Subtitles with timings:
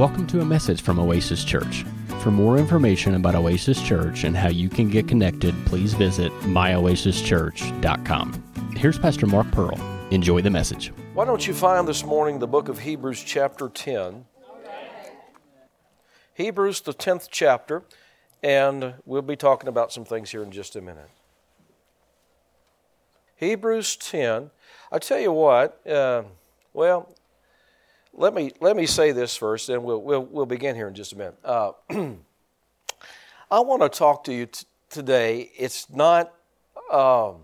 [0.00, 1.84] Welcome to a message from Oasis Church.
[2.22, 8.72] For more information about Oasis Church and how you can get connected, please visit myoasischurch.com.
[8.78, 9.78] Here's Pastor Mark Pearl.
[10.10, 10.90] Enjoy the message.
[11.12, 14.24] Why don't you find this morning the book of Hebrews, chapter 10?
[16.32, 17.82] Hebrews, the 10th chapter,
[18.42, 21.10] and we'll be talking about some things here in just a minute.
[23.36, 24.50] Hebrews 10.
[24.90, 26.22] I tell you what, uh,
[26.72, 27.14] well,
[28.12, 31.12] let me, let me say this first, and we'll, we'll, we'll begin here in just
[31.12, 31.38] a minute.
[31.44, 31.72] Uh,
[33.50, 35.50] I want to talk to you t- today.
[35.56, 36.32] It's not,
[36.92, 37.36] um,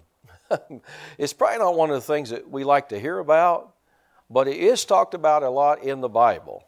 [1.18, 3.74] it's probably not one of the things that we like to hear about,
[4.28, 6.64] but it is talked about a lot in the Bible.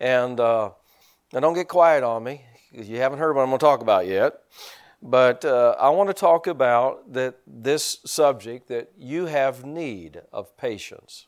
[0.00, 0.70] And uh,
[1.32, 3.82] now don't get quiet on me because you haven't heard what I'm going to talk
[3.82, 4.34] about yet.
[5.02, 10.56] But uh, I want to talk about that this subject that you have need of
[10.56, 11.26] patience.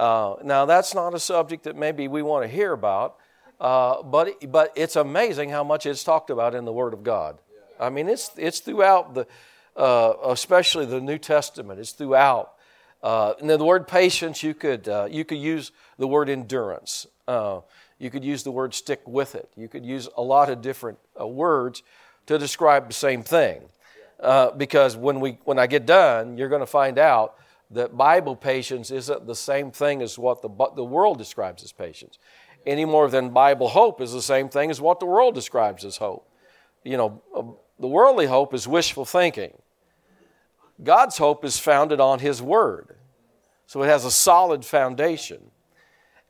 [0.00, 3.16] Uh, now, that's not a subject that maybe we want to hear about,
[3.60, 7.36] uh, but, but it's amazing how much it's talked about in the Word of God.
[7.78, 9.26] I mean, it's, it's throughout the,
[9.76, 12.54] uh, especially the New Testament, it's throughout.
[13.02, 17.06] Uh, and then the word patience, you could, uh, you could use the word endurance.
[17.28, 17.60] Uh,
[17.98, 19.50] you could use the word stick with it.
[19.54, 21.82] You could use a lot of different words
[22.24, 23.60] to describe the same thing.
[24.56, 27.34] because when, we, when I get done, you're going to find out
[27.70, 32.18] that Bible patience isn't the same thing as what the, the world describes as patience,
[32.66, 35.96] any more than Bible hope is the same thing as what the world describes as
[35.96, 36.28] hope.
[36.84, 39.52] You know, um, the worldly hope is wishful thinking.
[40.82, 42.96] God's hope is founded on His Word.
[43.66, 45.50] So it has a solid foundation.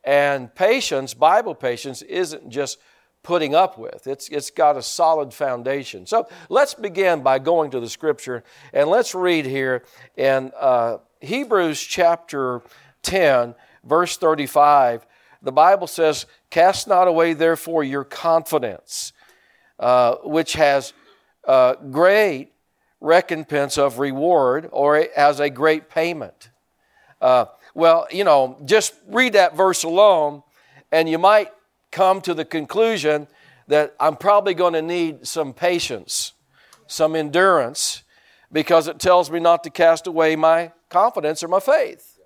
[0.05, 2.79] And patience, Bible patience, isn't just
[3.23, 4.07] putting up with.
[4.07, 6.07] It's, it's got a solid foundation.
[6.07, 9.85] So let's begin by going to the scripture and let's read here
[10.17, 12.63] in uh, Hebrews chapter
[13.03, 13.55] 10,
[13.85, 15.07] verse 35.
[15.43, 19.13] The Bible says, Cast not away, therefore, your confidence,
[19.79, 20.93] uh, which has
[21.47, 22.53] uh, great
[23.01, 26.51] recompense of reward or as a great payment.
[27.21, 30.43] Uh, well, you know, just read that verse alone,
[30.91, 31.51] and you might
[31.91, 33.27] come to the conclusion
[33.69, 36.33] that I'm probably going to need some patience,
[36.87, 38.03] some endurance,
[38.51, 42.19] because it tells me not to cast away my confidence or my faith.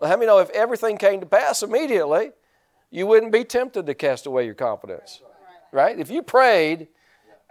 [0.00, 2.30] Let me know if everything came to pass immediately,
[2.90, 5.22] you wouldn't be tempted to cast away your confidence.
[5.72, 5.98] Right?
[5.98, 6.88] If you prayed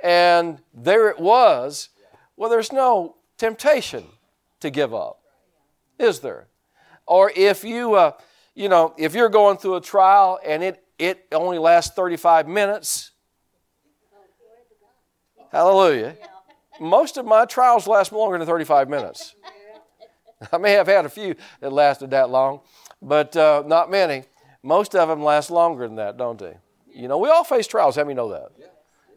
[0.04, 1.90] and there it was,
[2.38, 4.06] well, there's no temptation
[4.60, 5.20] to give up,
[6.00, 6.48] is there?
[7.06, 8.12] Or if you, uh,
[8.54, 13.12] you know, if you're going through a trial and it it only lasts 35 minutes.
[15.52, 16.16] Hallelujah.
[16.80, 19.36] Most of my trials last longer than 35 minutes.
[20.52, 22.62] I may have had a few that lasted that long,
[23.02, 24.24] but uh, not many.
[24.64, 26.58] Most of them last longer than that, don't they?
[26.92, 27.96] You know, we all face trials.
[27.96, 28.50] How many know that?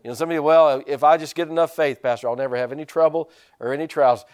[0.04, 2.84] You know, somebody, well, if I just get enough faith, Pastor, I'll never have any
[2.84, 4.24] trouble or any trials.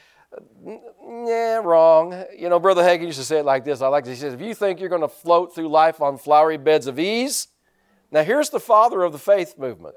[0.67, 2.25] Yeah, wrong.
[2.37, 3.81] You know, Brother Hagin used to say it like this.
[3.81, 4.19] I like this.
[4.19, 6.99] He says, if you think you're going to float through life on flowery beds of
[6.99, 7.49] ease,
[8.11, 9.95] now here's the father of the faith movement.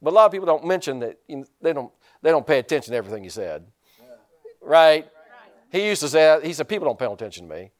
[0.00, 2.58] But a lot of people don't mention that you know, they don't they don't pay
[2.58, 3.66] attention to everything he said.
[4.60, 5.06] Right?
[5.72, 7.70] He used to say he said people don't pay attention to me.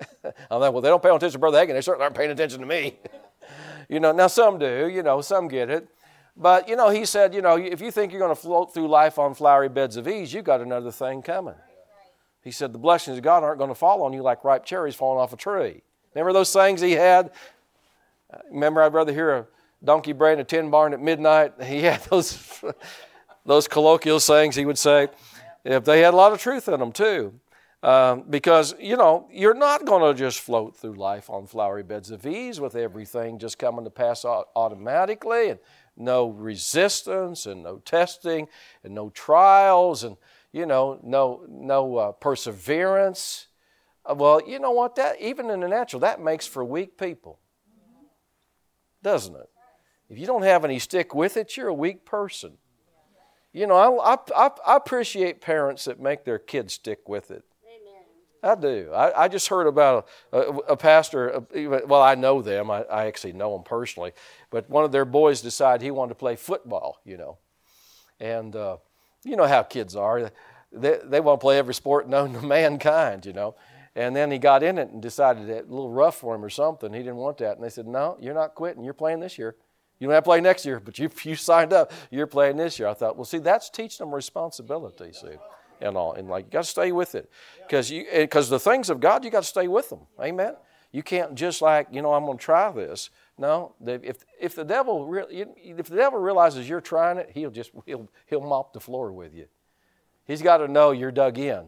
[0.50, 1.74] I'm like, well, they don't pay attention to Brother Hagin.
[1.74, 2.98] They certainly aren't paying attention to me.
[3.90, 4.88] you know, now some do.
[4.88, 5.86] You know, some get it.
[6.34, 8.88] But, you know, he said, you know, if you think you're going to float through
[8.88, 11.56] life on flowery beds of ease, you've got another thing coming.
[12.42, 14.94] He said, the blessings of God aren't going to fall on you like ripe cherries
[14.94, 15.82] falling off a tree.
[16.14, 17.32] Remember those sayings he had?
[18.50, 19.46] Remember, I'd rather hear a
[19.84, 21.54] donkey bray in a tin barn at midnight.
[21.64, 22.62] He had those,
[23.44, 25.08] those colloquial sayings he would say.
[25.64, 27.40] If they had a lot of truth in them, too.
[27.80, 32.10] Um, because, you know, you're not going to just float through life on flowery beds
[32.10, 35.60] of ease with everything just coming to pass automatically and
[35.96, 38.48] no resistance and no testing
[38.82, 40.16] and no trials and
[40.52, 43.46] you know no no uh, perseverance.
[44.04, 44.96] Uh, well you know what?
[44.96, 47.38] That even in the natural that makes for weak people
[49.02, 49.50] doesn't it?
[50.08, 52.58] If you don't have any stick with it you're a weak person
[53.52, 57.44] you know i, I, I appreciate parents that make their kids stick with it
[58.42, 58.90] I do.
[58.94, 61.42] I, I, just heard about a, a, a pastor.
[61.52, 62.70] A, well, I know them.
[62.70, 64.12] I, I, actually know them personally.
[64.50, 67.38] But one of their boys decided he wanted to play football, you know.
[68.20, 68.76] And uh,
[69.24, 70.30] you know how kids are.
[70.72, 73.56] They, they want to play every sport known to mankind, you know.
[73.96, 76.50] And then he got in it and decided it a little rough for him or
[76.50, 76.92] something.
[76.92, 77.56] He didn't want that.
[77.56, 78.84] And they said, No, you're not quitting.
[78.84, 79.56] You're playing this year.
[79.98, 81.92] You don't have to play next year, but you, you signed up.
[82.10, 82.88] You're playing this year.
[82.88, 85.36] I thought, well, see, that's teaching them responsibility, see
[85.80, 86.12] and all.
[86.12, 87.30] And like, you got to stay with it.
[87.66, 90.00] Because you, because the things of God, you got to stay with them.
[90.20, 90.54] Amen.
[90.92, 93.10] You can't just like, you know, I'm going to try this.
[93.36, 97.70] No, if, if, the devil re- if the devil realizes you're trying it, he'll just
[97.86, 99.46] he'll, he'll mop the floor with you.
[100.24, 101.66] He's got to know you're dug in.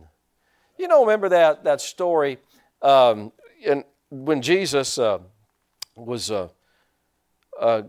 [0.79, 2.39] You know, remember that, that story
[2.83, 3.31] um,
[3.63, 5.19] in, when Jesus uh,
[5.95, 6.49] was, uh,
[7.61, 7.83] uh,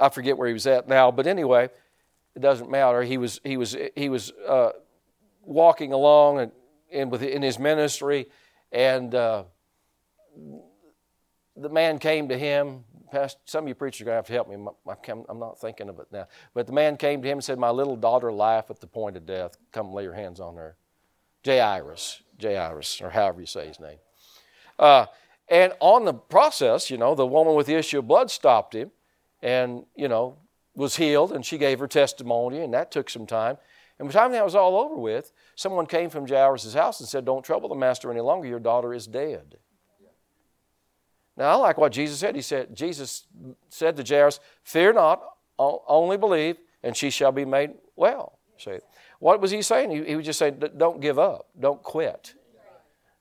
[0.00, 1.70] I forget where he was at now, but anyway,
[2.34, 3.02] it doesn't matter.
[3.02, 4.70] He was, he was, he was uh,
[5.42, 6.50] walking along
[6.90, 8.28] and, in his ministry,
[8.70, 9.44] and uh,
[11.56, 12.84] the man came to him.
[13.10, 14.54] Pastor, some of you preachers are going to have to help me.
[15.28, 16.28] I'm not thinking of it now.
[16.54, 19.16] But the man came to him and said, My little daughter lieth at the point
[19.16, 19.56] of death.
[19.72, 20.76] Come lay your hands on her.
[21.44, 23.98] Jairus, Jairus, or however you say his name.
[24.78, 25.06] Uh,
[25.48, 28.90] and on the process, you know, the woman with the issue of blood stopped him
[29.42, 30.38] and, you know,
[30.74, 33.58] was healed and she gave her testimony and that took some time.
[33.98, 37.08] And by the time that was all over with, someone came from Jairus' house and
[37.08, 39.56] said, Don't trouble the master any longer, your daughter is dead.
[41.36, 42.34] Now, I like what Jesus said.
[42.34, 43.26] He said, Jesus
[43.68, 45.22] said to Jairus, Fear not,
[45.58, 48.38] only believe, and she shall be made well.
[48.58, 48.78] See,
[49.18, 49.90] what was he saying?
[49.90, 52.34] He, he was just saying, Don't give up, don't quit.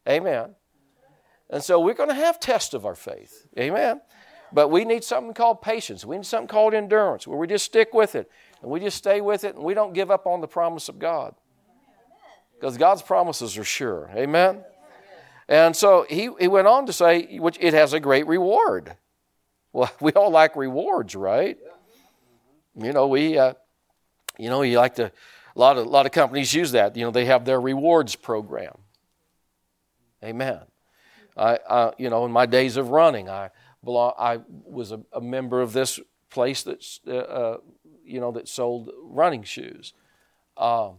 [0.07, 0.55] Amen.
[1.49, 3.47] And so we're going to have tests of our faith.
[3.57, 4.01] Amen.
[4.51, 6.05] But we need something called patience.
[6.05, 9.21] We need something called endurance, where we just stick with it and we just stay
[9.21, 11.35] with it and we don't give up on the promise of God.
[12.55, 14.09] Because God's promises are sure.
[14.15, 14.63] Amen.
[15.47, 18.95] And so he, he went on to say, which it has a great reward.
[19.73, 21.57] Well, we all like rewards, right?
[22.75, 23.53] You know, we, uh,
[24.38, 26.95] you know, you like to, a lot of, a lot of companies use that.
[26.95, 28.77] You know, they have their rewards program.
[30.23, 30.59] Amen.
[31.35, 33.51] I, I you know, in my days of running, I,
[33.83, 37.57] belong, I was a, a member of this place that's, uh, uh,
[38.03, 39.94] you know, that sold running shoes.
[40.57, 40.95] Um,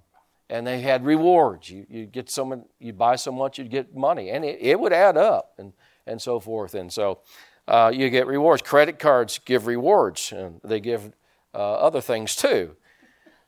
[0.51, 1.71] and they had rewards.
[1.71, 4.93] You you get someone you buy so much, you'd get money, and it, it would
[4.93, 5.73] add up, and
[6.07, 6.75] and so forth.
[6.75, 7.21] And so
[7.67, 8.63] uh, you get rewards.
[8.63, 11.13] Credit cards give rewards, and they give
[11.55, 12.77] uh, other things too.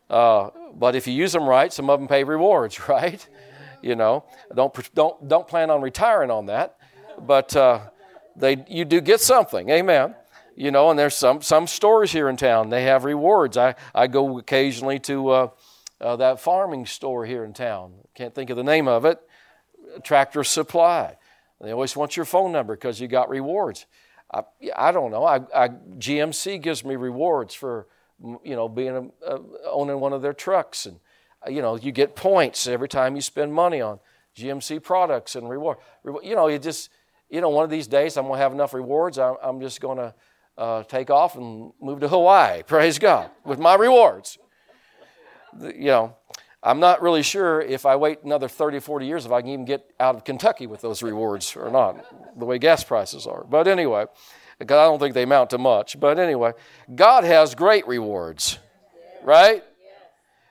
[0.08, 3.26] Uh, but if you use them right, some of them pay rewards, right?
[3.82, 4.24] You know,
[4.54, 6.76] don't don't don't plan on retiring on that,
[7.18, 7.80] but uh,
[8.40, 9.70] they you do get something.
[9.70, 10.14] Amen
[10.56, 14.08] you know and there's some some stores here in town they have rewards i, I
[14.08, 15.48] go occasionally to uh,
[16.00, 17.92] uh, that farming store here in town.
[18.14, 19.20] Can't think of the name of it.
[20.02, 21.16] Tractor Supply.
[21.60, 23.84] They always want your phone number because you got rewards.
[24.32, 24.42] I,
[24.74, 25.24] I don't know.
[25.24, 27.86] I, I, GMC gives me rewards for
[28.42, 31.00] you know being a, a, owning one of their trucks, and
[31.46, 33.98] uh, you know you get points every time you spend money on
[34.36, 35.78] GMC products and reward.
[36.22, 36.88] You know you just
[37.30, 39.18] you know one of these days I'm gonna have enough rewards.
[39.18, 40.14] I'm, I'm just gonna
[40.58, 42.62] uh, take off and move to Hawaii.
[42.66, 44.38] Praise God with my rewards
[45.58, 46.16] you know,
[46.62, 49.64] I'm not really sure if I wait another 30 40 years if I can even
[49.64, 53.44] get out of Kentucky with those rewards or not, the way gas prices are.
[53.48, 54.06] But anyway,
[54.58, 55.98] because I don't think they amount to much.
[55.98, 56.52] But anyway,
[56.94, 58.58] God has great rewards,
[59.22, 59.64] right?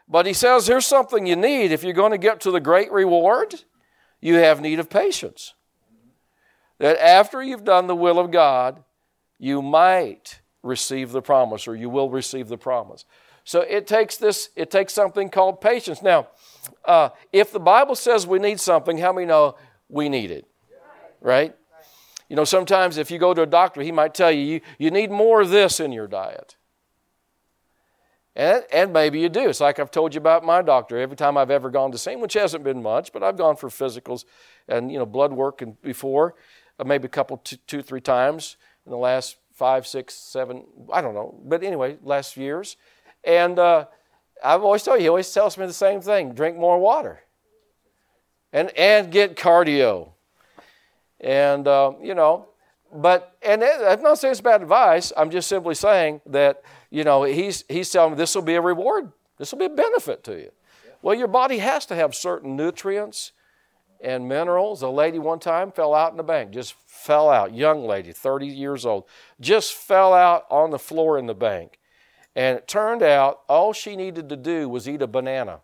[0.08, 2.92] But He says here's something you need if you're going to get to the great
[2.92, 3.64] reward,
[4.20, 5.54] you have need of patience.
[6.80, 8.84] That after you've done the will of God,
[9.38, 13.06] you might receive the promise or you will receive the promise.
[13.44, 16.02] So it takes this, it takes something called patience.
[16.02, 16.28] Now,
[16.86, 19.56] uh, if the Bible says we need something, how many know
[19.88, 20.46] we need it?
[21.22, 21.56] Right?
[22.30, 24.92] You know, sometimes if you go to a doctor, he might tell you, you, you
[24.92, 26.58] need more of this in your diet.
[28.36, 29.50] And, and maybe you do.
[29.50, 30.98] It's like I've told you about my doctor.
[30.98, 33.56] Every time I've ever gone to see him, which hasn't been much, but I've gone
[33.56, 34.26] for physicals
[34.68, 36.36] and, you know, blood work and before,
[36.88, 41.14] maybe a couple, two, two, three times in the last five, six, seven, I don't
[41.14, 41.40] know.
[41.44, 42.78] But anyway, last years.
[43.24, 43.86] And uh,
[44.44, 47.20] I've always told you, he always tells me the same thing drink more water
[48.54, 50.12] and, and get cardio.
[51.20, 52.48] And, uh, you know,
[52.94, 55.12] but, and I'm not saying it's bad advice.
[55.16, 58.62] I'm just simply saying that, you know, he's, he's telling me this will be a
[58.62, 60.52] reward, this will be a benefit to you.
[61.02, 63.32] Well, your body has to have certain nutrients
[64.02, 64.82] and minerals.
[64.82, 68.48] A lady one time fell out in the bank, just fell out, young lady, 30
[68.48, 69.06] years old,
[69.40, 71.80] just fell out on the floor in the bank.
[72.36, 75.60] And it turned out all she needed to do was eat a banana.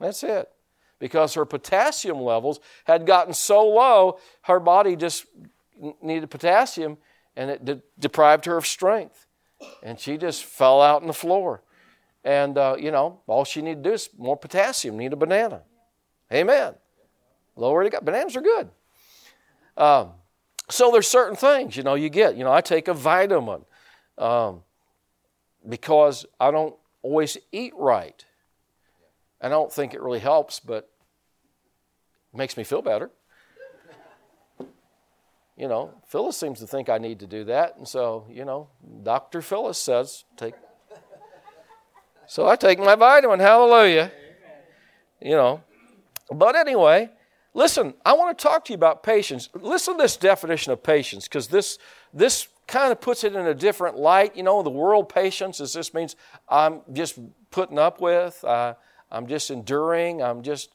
[0.00, 0.50] That's it.
[0.98, 5.26] Because her potassium levels had gotten so low, her body just
[6.00, 6.96] needed potassium
[7.36, 9.26] and it de- deprived her of strength.
[9.82, 11.62] And she just fell out on the floor.
[12.24, 15.62] And, uh, you know, all she needed to do is more potassium, need a banana.
[16.32, 16.74] Amen.
[17.56, 18.04] Lower it got.
[18.04, 18.68] Bananas are good.
[19.76, 20.10] Um,
[20.68, 22.36] so there's certain things, you know, you get.
[22.36, 23.64] You know, I take a vitamin.
[24.18, 24.62] Um,
[25.68, 28.24] because I don't always eat right.
[29.40, 30.88] And I don't think it really helps, but
[32.32, 33.10] it makes me feel better.
[35.56, 37.76] you know, Phyllis seems to think I need to do that.
[37.76, 38.68] And so, you know,
[39.02, 39.42] Dr.
[39.42, 40.54] Phyllis says, take.
[42.26, 43.40] So I take my vitamin.
[43.40, 44.10] Hallelujah.
[45.20, 45.62] You know.
[46.30, 47.10] But anyway,
[47.56, 49.48] listen, I want to talk to you about patience.
[49.54, 51.78] Listen to this definition of patience because this,
[52.12, 54.36] this kind of puts it in a different light.
[54.36, 56.16] You know, the world patience is this means
[56.48, 57.18] I'm just
[57.50, 58.74] putting up with, uh,
[59.10, 60.70] I'm just enduring, I'm just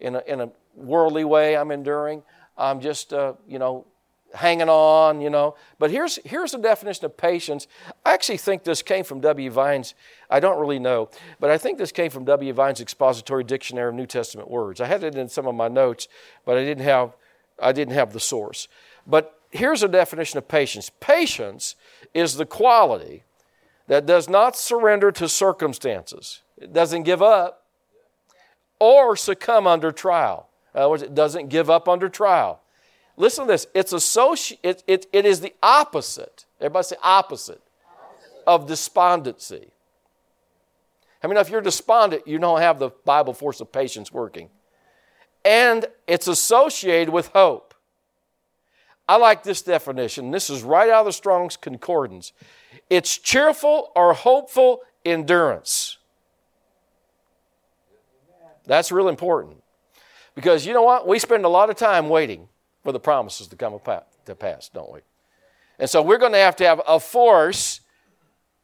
[0.00, 2.22] in a, in a worldly way, I'm enduring.
[2.58, 3.86] I'm just, uh, you know,
[4.34, 5.56] hanging on, you know.
[5.78, 7.66] But here's, here's the definition of patience.
[8.04, 9.50] I actually think this came from W.
[9.50, 9.94] Vine's,
[10.30, 12.52] I don't really know, but I think this came from W.
[12.52, 14.80] Vine's Expository Dictionary of New Testament Words.
[14.80, 16.08] I had it in some of my notes,
[16.44, 17.16] but I didn't have,
[17.58, 18.68] I didn't have the source.
[19.06, 21.74] But here's a definition of patience patience
[22.14, 23.24] is the quality
[23.86, 27.64] that does not surrender to circumstances, it doesn't give up
[28.78, 30.48] or succumb under trial.
[30.74, 32.60] In other words, it doesn't give up under trial.
[33.18, 33.66] Listen to this.
[33.74, 36.46] It's associ- it, it, it is the opposite.
[36.60, 37.60] Everybody say opposite
[38.46, 39.72] of despondency.
[41.22, 44.50] I mean, if you're despondent, you don't have the Bible force of patience working.
[45.44, 47.74] And it's associated with hope.
[49.08, 50.30] I like this definition.
[50.30, 52.32] This is right out of the Strong's Concordance.
[52.88, 55.98] It's cheerful or hopeful endurance.
[58.64, 59.62] That's real important.
[60.36, 61.08] Because you know what?
[61.08, 62.48] We spend a lot of time waiting
[62.82, 63.78] for the promises to come
[64.24, 65.00] to pass, don't we?
[65.78, 67.80] And so we're going to have to have a force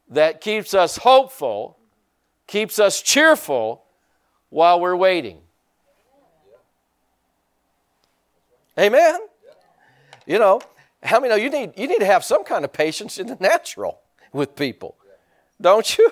[0.09, 1.77] that keeps us hopeful,
[2.47, 3.83] keeps us cheerful
[4.49, 5.39] while we're waiting.
[8.77, 9.19] Amen.
[10.25, 10.61] You know,
[11.01, 13.37] how many know you need you need to have some kind of patience in the
[13.39, 14.01] natural
[14.33, 14.97] with people,
[15.61, 16.11] don't you?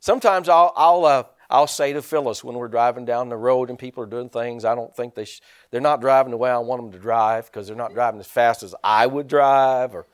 [0.00, 3.78] Sometimes I'll I'll uh, I'll say to Phyllis when we're driving down the road and
[3.78, 6.58] people are doing things I don't think they sh- they're not driving the way I
[6.58, 10.06] want them to drive because they're not driving as fast as I would drive or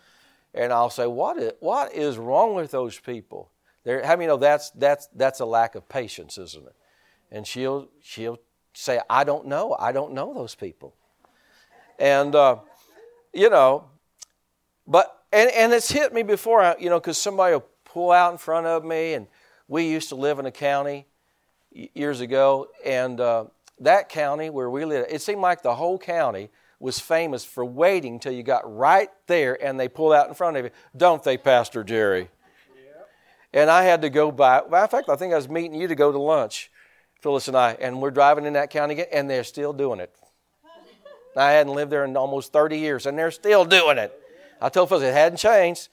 [0.54, 3.50] and I'll say what is, what is wrong with those people?
[3.84, 6.74] They're, how many know that's that's that's a lack of patience, isn't it?
[7.30, 8.38] And she'll she'll
[8.74, 10.94] say I don't know I don't know those people,
[11.98, 12.56] and uh,
[13.32, 13.86] you know,
[14.86, 18.32] but and and it's hit me before I, you know because somebody will pull out
[18.32, 19.26] in front of me and
[19.66, 21.06] we used to live in a county
[21.72, 23.44] years ago, and uh,
[23.80, 28.18] that county where we lived, it seemed like the whole county was famous for waiting
[28.18, 30.70] till you got right there and they pull out in front of you.
[30.96, 32.30] Don't they, Pastor Jerry?
[32.74, 33.60] Yeah.
[33.60, 34.62] And I had to go by.
[34.70, 36.70] Matter of fact, I think I was meeting you to go to lunch,
[37.20, 40.14] Phyllis and I, and we're driving in that county again, and they're still doing it.
[41.36, 44.18] I hadn't lived there in almost 30 years, and they're still doing it.
[44.60, 45.88] I told Phyllis it hadn't changed.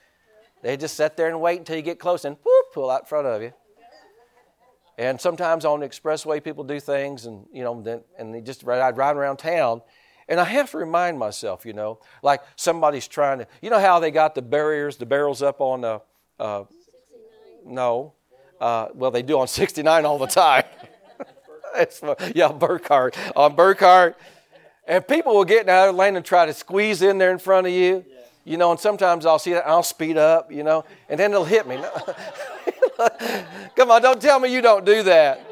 [0.64, 3.06] They just sit there and wait until you get close and whoop, pull out in
[3.08, 3.54] front of you.
[4.98, 8.68] And sometimes on the expressway, people do things, and you know, then, and they just
[8.68, 9.82] I drive around town,
[10.28, 14.00] and I have to remind myself, you know, like somebody's trying to, you know, how
[14.00, 16.02] they got the barriers, the barrels up on the,
[16.40, 16.64] uh,
[17.64, 18.14] no,
[18.60, 20.64] uh, well, they do on 69 all the time.
[22.36, 24.18] yeah, Burkhardt on Burkhardt,
[24.88, 27.38] and people will get in the other lane and try to squeeze in there in
[27.38, 28.04] front of you.
[28.46, 31.44] You know, and sometimes I'll see that, I'll speed up, you know, and then it'll
[31.44, 31.78] hit me.
[33.76, 35.46] Come on, don't tell me you don't do that.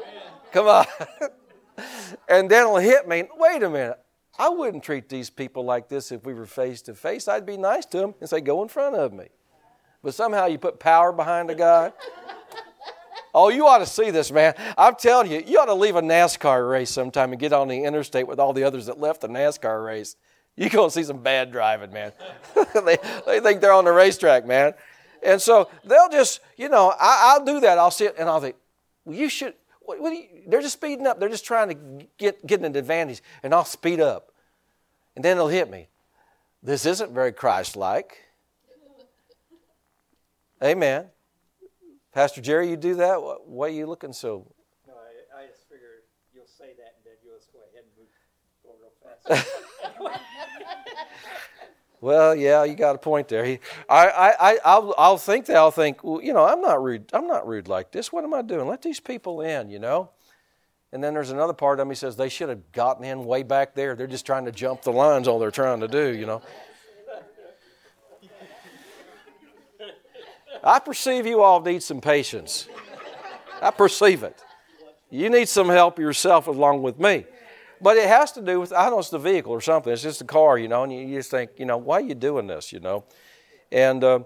[0.52, 0.86] Come on.
[2.28, 3.24] and then it'll hit me.
[3.36, 3.98] Wait a minute.
[4.38, 7.26] I wouldn't treat these people like this if we were face to face.
[7.28, 9.28] I'd be nice to them and say, Go in front of me.
[10.02, 11.92] But somehow you put power behind a guy.
[13.34, 14.54] Oh, you ought to see this, man.
[14.78, 17.84] I'm telling you, you ought to leave a NASCAR race sometime and get on the
[17.84, 20.16] interstate with all the others that left the NASCAR race.
[20.56, 22.12] You're going to see some bad driving, man.
[22.86, 24.72] they, they think they're on the racetrack, man.
[25.22, 27.78] And so they'll just, you know, I, will do that.
[27.78, 28.56] I'll sit and I'll think,
[29.04, 31.18] well, you should, what, what you, they're just speeding up.
[31.18, 33.22] They're just trying to get, get an advantage.
[33.42, 34.32] And I'll speed up.
[35.14, 35.88] And then it'll hit me.
[36.62, 38.18] This isn't very Christ like.
[40.62, 41.06] Amen.
[42.12, 43.16] Pastor Jerry, you do that?
[43.44, 44.50] Why are you looking so?
[44.86, 46.02] No, I, I just figured
[46.34, 48.08] you'll say that and then you'll just go ahead and move,
[48.64, 49.56] go real fast.
[52.06, 53.44] Well, yeah, you got a point there.
[53.44, 53.58] He,
[53.88, 55.56] I, I, I'll, I'll think that.
[55.56, 57.10] I'll think, well, you know, I'm not rude.
[57.12, 58.12] I'm not rude like this.
[58.12, 58.68] What am I doing?
[58.68, 60.10] Let these people in, you know.
[60.92, 63.74] And then there's another part of me says they should have gotten in way back
[63.74, 63.96] there.
[63.96, 65.26] They're just trying to jump the lines.
[65.26, 66.42] All they're trying to do, you know.
[70.62, 72.68] I perceive you all need some patience.
[73.60, 74.40] I perceive it.
[75.10, 77.26] You need some help yourself along with me.
[77.80, 79.92] But it has to do with, I don't know, it's the vehicle or something.
[79.92, 82.14] It's just a car, you know, and you, just think, you know, why are you
[82.14, 83.04] doing this, you know?
[83.70, 84.20] And, uh,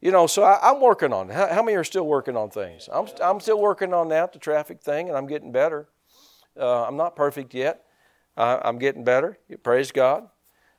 [0.00, 1.28] you know, so I, am working on.
[1.28, 2.88] How, how, many are still working on things?
[2.92, 5.88] I'm, I'm still working on that, the traffic thing, and I'm getting better.
[6.58, 7.84] Uh, I'm not perfect yet.
[8.36, 9.36] I'm getting better.
[9.64, 10.28] Praise God.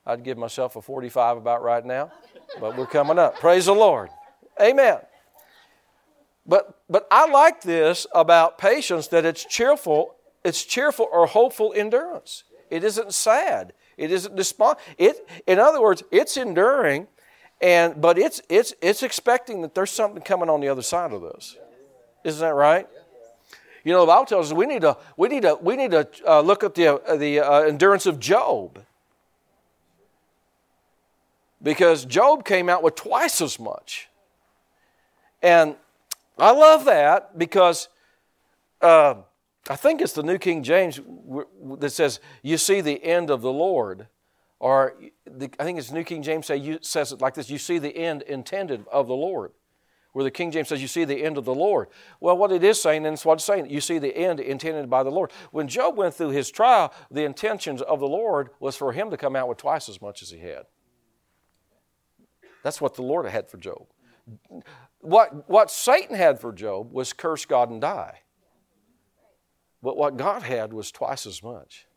[0.06, 2.12] I'd give myself a 45 about right now,
[2.60, 3.38] but we're coming up.
[3.40, 4.10] Praise the Lord.
[4.60, 5.00] Amen.
[6.46, 12.44] But but I like this about patience that it's cheerful, it's cheerful or hopeful endurance.
[12.70, 13.74] It isn't sad.
[13.98, 14.78] It isn't despond.
[14.98, 17.08] It in other words, it's enduring
[17.62, 21.22] and but it's it's it's expecting that there's something coming on the other side of
[21.22, 21.58] this.
[22.24, 22.88] Isn't that right?
[23.84, 26.08] You know, the Bible tells us we need to we need to we need to
[26.26, 28.84] uh, look at the uh, the uh, endurance of Job
[31.62, 34.08] because Job came out with twice as much,
[35.42, 35.76] and
[36.38, 37.90] I love that because
[38.82, 39.16] uh,
[39.68, 41.00] I think it's the New King James
[41.80, 44.08] that says, "You see the end of the Lord,"
[44.60, 47.58] or the, I think it's New King James say you, says it like this: "You
[47.58, 49.52] see the end intended of the Lord."
[50.12, 51.88] Where the King James says, You see the end of the Lord.
[52.20, 54.90] Well, what it is saying, and it's what it's saying, you see the end intended
[54.90, 55.32] by the Lord.
[55.52, 59.18] When Job went through his trial, the intentions of the Lord was for him to
[59.18, 60.64] come out with twice as much as he had.
[62.64, 63.86] That's what the Lord had for Job.
[65.00, 68.22] What, what Satan had for Job was curse God and die.
[69.82, 71.88] But what God had was twice as much.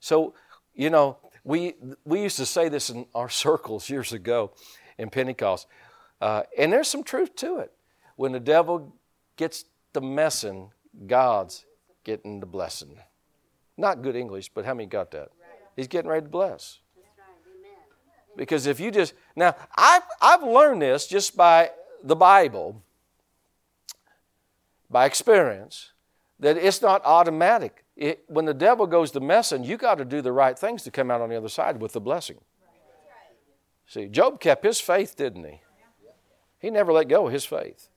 [0.00, 0.34] So,
[0.74, 4.52] you know, we, we used to say this in our circles years ago
[4.98, 5.66] in Pentecost,
[6.20, 7.72] uh, and there's some truth to it.
[8.16, 8.94] When the devil
[9.36, 10.70] gets the messing,
[11.06, 11.64] God's
[12.04, 12.98] getting the blessing.
[13.76, 15.30] Not good English, but how many got that?
[15.76, 16.78] He's getting ready to bless.
[18.36, 21.70] Because if you just, now, I've, I've learned this just by
[22.02, 22.82] the Bible,
[24.90, 25.92] by experience,
[26.42, 27.84] that it's not automatic.
[27.96, 30.90] It, when the devil goes to messing, you got to do the right things to
[30.90, 32.38] come out on the other side with the blessing.
[33.86, 35.60] See, Job kept his faith, didn't he?
[36.58, 37.88] He never let go of his faith.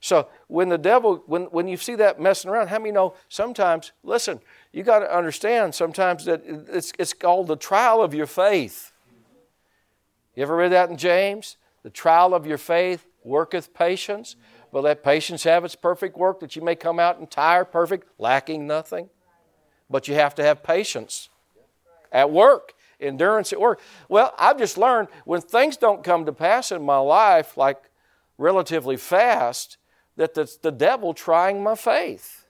[0.00, 3.92] So when the devil, when, when you see that messing around, how many know sometimes,
[4.02, 4.40] listen,
[4.72, 8.92] you got to understand sometimes that it's, it's called the trial of your faith.
[10.34, 11.56] You ever read that in James?
[11.84, 14.36] The trial of your faith worketh patience,
[14.72, 18.66] but let patience have its perfect work, that you may come out entire, perfect, lacking
[18.66, 19.08] nothing.
[19.90, 21.30] But you have to have patience
[22.12, 23.80] at work, endurance at work.
[24.08, 27.78] Well, I've just learned when things don't come to pass in my life, like
[28.36, 29.78] relatively fast,
[30.16, 32.44] that it's the devil trying my faith.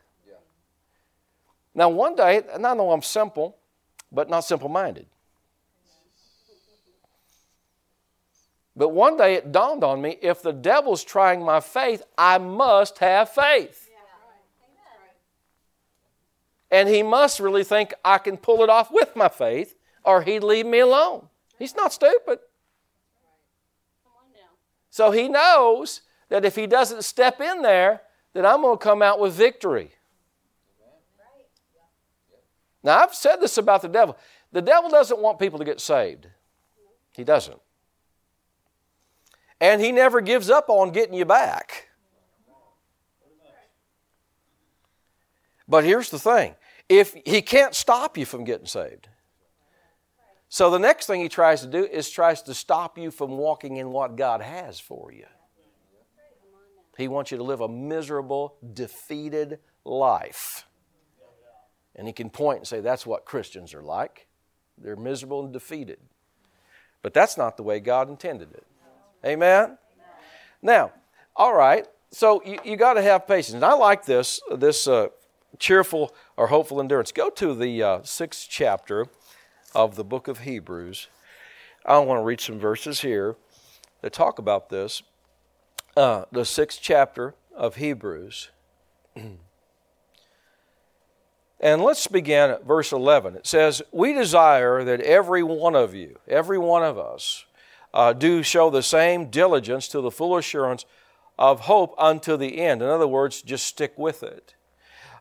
[1.74, 3.57] Now, one day, and I know I'm simple,
[4.11, 5.07] but not simple minded.
[8.78, 12.98] But one day it dawned on me if the devil's trying my faith, I must
[12.98, 13.90] have faith.
[16.70, 20.44] And he must really think I can pull it off with my faith, or he'd
[20.44, 21.26] leave me alone.
[21.58, 22.38] He's not stupid.
[24.90, 29.02] So he knows that if he doesn't step in there, that I'm going to come
[29.02, 29.90] out with victory.
[32.84, 34.16] Now, I've said this about the devil.
[34.52, 36.28] The devil doesn't want people to get saved,
[37.16, 37.58] he doesn't.
[39.61, 41.88] And he never gives up on getting you back.
[45.66, 46.55] But here's the thing
[46.88, 49.09] if he can't stop you from getting saved.
[50.49, 53.77] So the next thing he tries to do is tries to stop you from walking
[53.77, 55.27] in what God has for you.
[56.97, 60.66] He wants you to live a miserable, defeated life.
[61.94, 64.27] And he can point and say, that's what Christians are like.
[64.79, 65.99] They're miserable and defeated.
[67.03, 68.66] But that's not the way God intended it.
[69.24, 69.78] Amen?
[70.62, 70.92] Now,
[71.37, 73.54] all right, so you, you got to have patience.
[73.54, 75.09] And I like this, this uh,
[75.59, 77.12] cheerful or hopeful endurance.
[77.12, 79.07] Go to the uh, sixth chapter
[79.74, 81.09] of the book of Hebrews.
[81.85, 83.37] I want to read some verses here
[84.02, 85.02] that talk about this.
[85.96, 88.50] Uh, the sixth chapter of Hebrews.
[91.61, 93.35] And let's begin at verse 11.
[93.35, 97.46] It says, We desire that every one of you, every one of us,
[97.94, 100.85] uh, do show the same diligence to the full assurance
[101.38, 102.83] of hope unto the end.
[102.83, 104.55] In other words, just stick with it.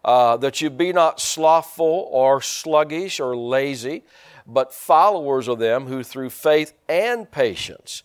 [0.03, 4.03] Uh, that you be not slothful or sluggish or lazy,
[4.45, 8.03] but followers of them who through faith and patience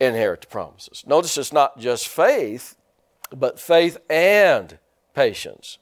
[0.00, 1.04] inherit the promises.
[1.06, 2.76] Notice it's not just faith,
[3.34, 4.78] but faith and
[5.14, 5.78] patience.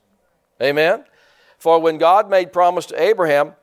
[0.60, 1.04] Amen?
[1.58, 3.54] For when God made promise to Abraham,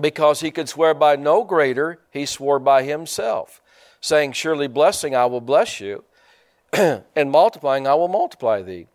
[0.00, 3.60] because he could swear by no greater, he swore by himself,
[4.00, 6.04] saying, Surely blessing I will bless you,
[6.72, 8.86] and multiplying I will multiply thee.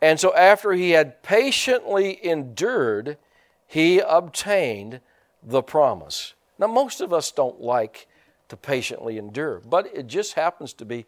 [0.00, 3.18] And so after he had patiently endured,
[3.66, 5.00] he obtained
[5.42, 6.34] the promise.
[6.58, 8.06] Now, most of us don't like
[8.48, 11.06] to patiently endure, but it just happens to be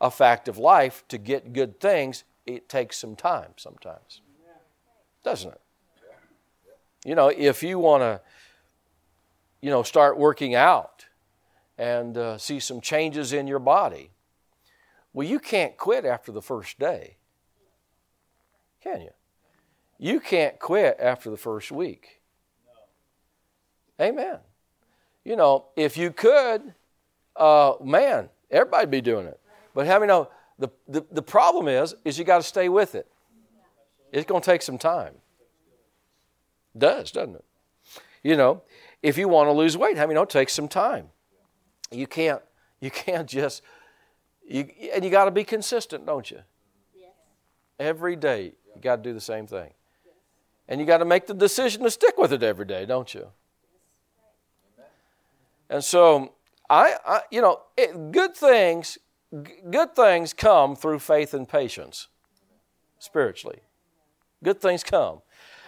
[0.00, 1.04] a fact of life.
[1.08, 4.20] To get good things, it takes some time sometimes,
[5.22, 5.60] doesn't it?
[7.04, 8.20] You know, if you want to
[9.60, 11.06] you know, start working out
[11.78, 14.10] and uh, see some changes in your body.
[15.12, 17.16] Well, you can't quit after the first day,
[18.82, 19.10] can you?
[19.98, 22.20] You can't quit after the first week.
[24.00, 24.38] Amen.
[25.24, 26.74] You know, if you could,
[27.36, 29.38] uh, man, everybody'd be doing it.
[29.74, 32.94] But how many know the, the, the problem is, is you got to stay with
[32.94, 33.10] it.
[34.12, 35.14] It's going to take some time.
[36.74, 37.44] It does, doesn't it?
[38.22, 38.62] You know,
[39.02, 41.08] if you want to lose weight, how many know it takes some time.
[41.90, 42.42] You can't,
[42.80, 43.62] you can't just,
[44.46, 46.40] you, and you got to be consistent, don't you?
[46.98, 47.10] Yes.
[47.78, 49.70] Every day, you got to do the same thing.
[50.68, 53.28] And you got to make the decision to stick with it every day, don't you?
[55.68, 56.34] And so,
[56.68, 58.98] I, I you know, it, good things,
[59.42, 62.08] g- good things come through faith and patience,
[62.98, 63.60] spiritually.
[64.42, 65.22] Good things come.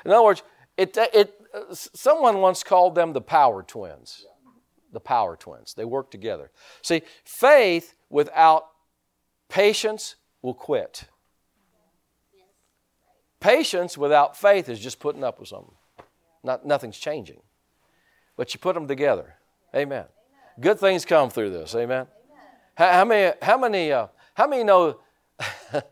[0.05, 0.43] In other words,
[0.77, 1.42] it, it,
[1.73, 4.27] someone once called them the power twins.
[4.93, 5.75] The power twins.
[5.75, 6.51] They work together.
[6.83, 8.67] See, faith without
[9.49, 11.05] patience will quit.
[13.41, 15.75] Patience without faith is just putting up with something.
[16.45, 17.41] Not, nothing's changing.
[18.37, 19.35] But you put them together.
[19.75, 20.05] Amen.
[20.61, 21.75] Good things come through this.
[21.75, 22.07] Amen.
[22.75, 23.35] How, how many?
[23.43, 23.93] How many?
[23.93, 25.01] Uh, how many know?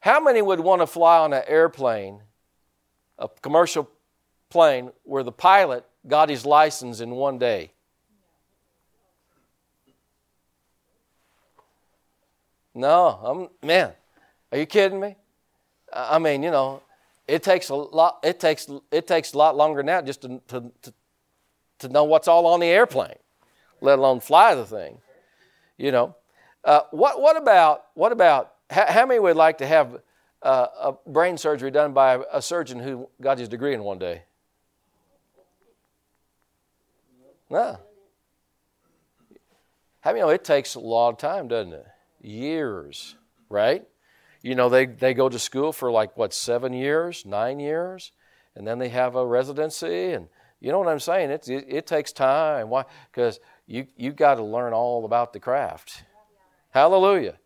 [0.00, 2.20] how many would want to fly on an airplane
[3.18, 3.90] a commercial
[4.50, 7.72] plane where the pilot got his license in one day.
[12.74, 13.92] No, I'm man.
[14.50, 15.16] Are you kidding me?
[15.92, 16.82] I mean, you know,
[17.28, 18.18] it takes a lot.
[18.24, 20.94] It takes it takes a lot longer now just to to, to,
[21.80, 23.16] to know what's all on the airplane,
[23.80, 24.98] let alone fly the thing.
[25.78, 26.16] You know,
[26.64, 30.00] uh, what what about what about how, how many would like to have
[30.44, 34.22] uh, a brain surgery done by a surgeon who got his degree in one day?
[37.50, 37.78] No.
[40.00, 41.86] How many know it takes a lot of time, doesn't it?
[42.20, 43.16] Years,
[43.48, 43.84] right?
[44.42, 48.12] You know, they, they go to school for like, what, seven years, nine years,
[48.54, 50.28] and then they have a residency, and
[50.60, 51.30] you know what I'm saying?
[51.30, 52.68] It, it, it takes time.
[52.68, 52.84] Why?
[53.10, 56.04] Because you, you got to learn all about the craft.
[56.70, 57.36] Hallelujah.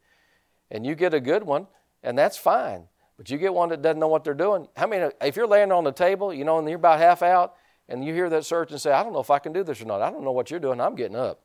[0.71, 1.69] And you get a good one,
[2.03, 2.85] and that's fine.
[3.17, 4.69] But you get one that doesn't know what they're doing.
[4.77, 7.55] How many, if you're laying on the table, you know, and you're about half out,
[7.89, 9.87] and you hear that surgeon say, I don't know if I can do this or
[9.87, 10.03] not.
[10.03, 10.81] I don't know what you're doing.
[10.81, 11.41] I'm getting up.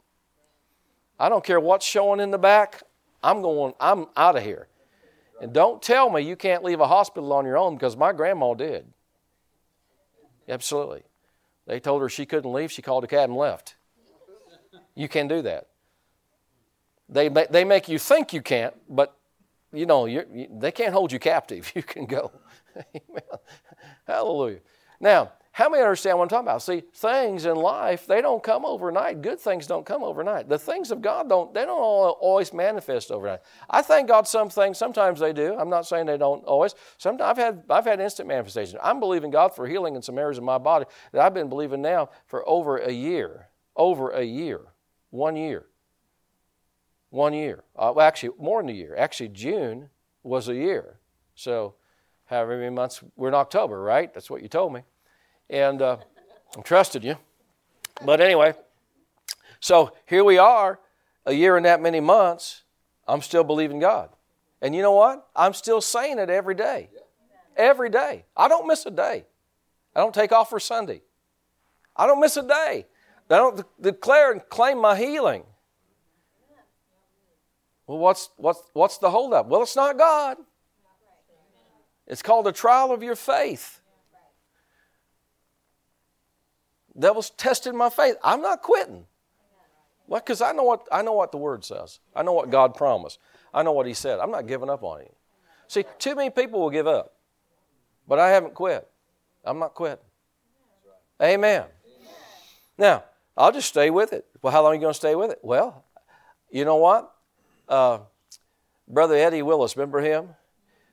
[1.19, 2.83] I don't care what's showing in the back.
[3.23, 4.67] I'm going, I'm out of here.
[5.41, 8.53] And don't tell me you can't leave a hospital on your own because my grandma
[8.53, 8.85] did.
[10.47, 11.03] Absolutely.
[11.65, 12.71] They told her she couldn't leave.
[12.71, 13.75] She called a cab and left.
[14.95, 15.67] You can do that.
[17.09, 19.15] They, they make you think you can't, but
[19.73, 21.71] you know, you, they can't hold you captive.
[21.75, 22.31] You can go.
[24.07, 24.59] Hallelujah.
[24.99, 26.63] Now, how many understand what I'm talking about?
[26.63, 29.21] See, things in life, they don't come overnight.
[29.21, 30.49] Good things don't come overnight.
[30.49, 33.41] The things of God don't, they don't always manifest overnight.
[33.69, 35.55] I thank God some things, sometimes they do.
[35.55, 36.73] I'm not saying they don't always.
[36.97, 38.79] Sometimes I've had, I've had instant manifestations.
[38.83, 41.83] I'm believing God for healing in some areas of my body that I've been believing
[41.83, 43.49] now for over a year.
[43.75, 44.61] Over a year.
[45.11, 45.65] One year.
[47.13, 47.63] One year.
[47.75, 48.95] Uh, well, actually, more than a year.
[48.97, 49.91] Actually, June
[50.23, 50.97] was a year.
[51.35, 51.75] So,
[52.25, 54.11] however many months, we're in October, right?
[54.11, 54.81] That's what you told me.
[55.47, 55.97] And uh,
[56.57, 57.17] I trusted you.
[58.03, 58.55] But anyway,
[59.59, 60.79] so here we are,
[61.27, 62.63] a year and that many months.
[63.07, 64.09] I'm still believing God.
[64.59, 65.27] And you know what?
[65.35, 66.89] I'm still saying it every day.
[67.55, 68.25] Every day.
[68.35, 69.27] I don't miss a day.
[69.95, 71.03] I don't take off for Sunday.
[71.95, 72.87] I don't miss a day.
[73.29, 75.43] I don't declare and claim my healing.
[77.87, 79.47] Well, what's, what's, what's the holdup?
[79.47, 80.37] Well, it's not God.
[82.07, 83.81] It's called a trial of your faith.
[86.97, 88.15] Devil's testing my faith.
[88.23, 89.05] I'm not quitting.
[90.05, 90.25] What?
[90.25, 91.99] Because I know what I know what the Word says.
[92.15, 93.19] I know what God promised.
[93.53, 94.19] I know what He said.
[94.19, 95.09] I'm not giving up on Him.
[95.67, 97.13] See, too many people will give up,
[98.07, 98.87] but I haven't quit.
[99.43, 100.05] I'm not quitting.
[101.21, 101.63] Amen.
[102.77, 103.03] Now,
[103.35, 104.25] I'll just stay with it.
[104.41, 105.39] Well, how long are you going to stay with it?
[105.41, 105.83] Well,
[106.51, 107.11] you know what?
[107.67, 107.99] Uh,
[108.87, 110.29] Brother Eddie Willis, remember him?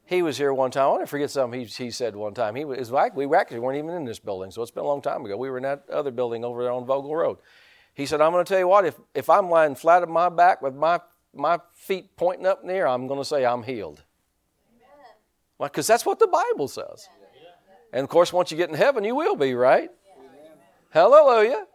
[0.06, 0.84] He was here one time.
[0.84, 2.56] I want to forget something he, he said one time.
[2.56, 5.02] He was like, we actually weren't even in this building, so it's been a long
[5.02, 5.36] time ago.
[5.36, 7.38] We were in that other building over there on Vogel Road.
[7.94, 10.28] He said, I'm going to tell you what, if, if I'm lying flat on my
[10.28, 11.00] back with my,
[11.32, 14.02] my feet pointing up in the air, I'm going to say I'm healed.
[15.60, 17.08] Because well, that's what the Bible says.
[17.92, 19.90] And of course, once you get in heaven, you will be, right?
[20.90, 21.66] Hallelujah.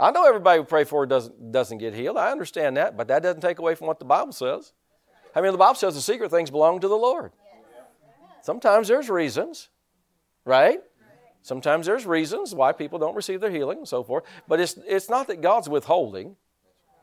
[0.00, 2.16] I know everybody we pray for doesn't, doesn't get healed.
[2.16, 4.72] I understand that, but that doesn't take away from what the Bible says.
[5.34, 7.32] I mean, the Bible says the secret things belong to the Lord.
[8.42, 9.68] Sometimes there's reasons,
[10.44, 10.80] right?
[11.42, 15.10] Sometimes there's reasons why people don't receive their healing and so forth, but it's, it's
[15.10, 16.36] not that God's withholding.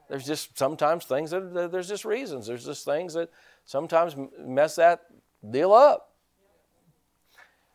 [0.10, 2.48] There's just sometimes things that there's just reasons.
[2.48, 3.30] There's just things that
[3.66, 5.02] sometimes mess that
[5.48, 6.14] deal up.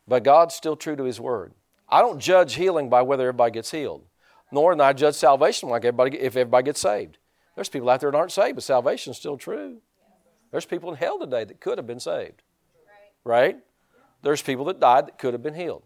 [0.08, 1.52] But God's still true to His word.
[1.88, 4.04] I don't judge healing by whether everybody gets healed,
[4.52, 7.18] nor do I judge salvation like everybody if everybody gets saved.
[7.54, 9.78] There's people out there that aren't saved, but salvation's still true.
[10.50, 12.42] There's people in hell today that could have been saved.
[13.24, 13.58] Right?
[14.22, 15.82] There's people that died that could have been healed.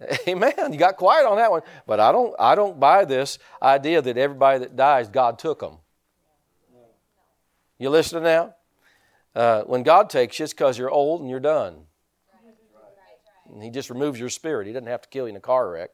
[0.28, 0.52] Amen.
[0.72, 1.62] You got quiet on that one.
[1.86, 5.78] But I don't I don't buy this idea that everybody that dies, God took them.
[7.78, 8.54] You listening now?
[9.34, 11.87] Uh, when God takes you, it's because you're old and you're done.
[13.52, 14.66] And he just removes your spirit.
[14.66, 15.90] He doesn't have to kill you in a car wreck.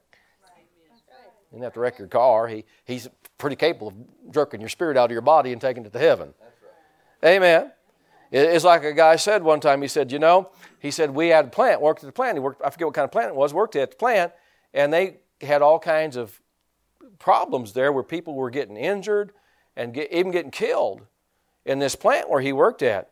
[1.50, 2.48] He doesn't have to wreck your car.
[2.48, 5.92] He, he's pretty capable of jerking your spirit out of your body and taking it
[5.92, 6.34] to heaven.
[7.24, 7.70] Amen.
[8.32, 11.46] It's like a guy said one time, he said, You know, he said, we had
[11.46, 12.36] a plant, worked at the plant.
[12.36, 14.32] He worked, I forget what kind of plant it was, worked at the plant,
[14.72, 16.40] and they had all kinds of
[17.18, 19.32] problems there where people were getting injured
[19.76, 21.02] and get, even getting killed
[21.64, 23.10] in this plant where he worked at.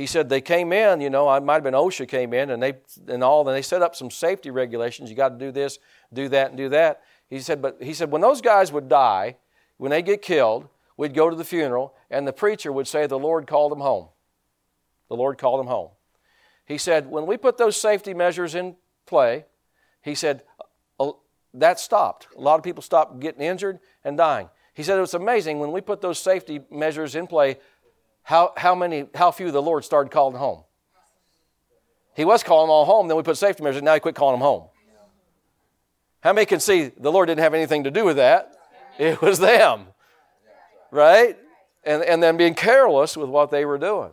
[0.00, 2.62] He said they came in, you know, I might have been OSHA came in and
[2.62, 2.72] they
[3.06, 5.10] and all, and they set up some safety regulations.
[5.10, 5.78] You got to do this,
[6.10, 7.02] do that, and do that.
[7.28, 9.36] He said, but he said when those guys would die,
[9.76, 13.18] when they get killed, we'd go to the funeral, and the preacher would say the
[13.18, 14.08] Lord called them home.
[15.08, 15.90] The Lord called them home.
[16.64, 19.44] He said, when we put those safety measures in play,
[20.00, 20.44] he said,
[21.52, 22.26] that stopped.
[22.38, 24.48] A lot of people stopped getting injured and dying.
[24.72, 27.58] He said it was amazing when we put those safety measures in play,
[28.22, 30.62] how, how many, how few the Lord started calling home.
[32.14, 34.34] He was calling them all home, then we put safety measures, now he quit calling
[34.34, 34.68] them home.
[36.20, 38.54] How many can see the Lord didn't have anything to do with that?
[38.98, 39.86] It was them.
[40.90, 41.38] Right?
[41.84, 44.10] And, and then being careless with what they were doing.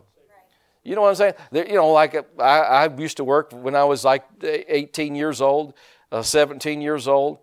[0.82, 1.34] You know what I'm saying?
[1.52, 5.74] you know, like I, I, used to work when I was like 18 years old,
[6.10, 7.40] uh, 17 years old.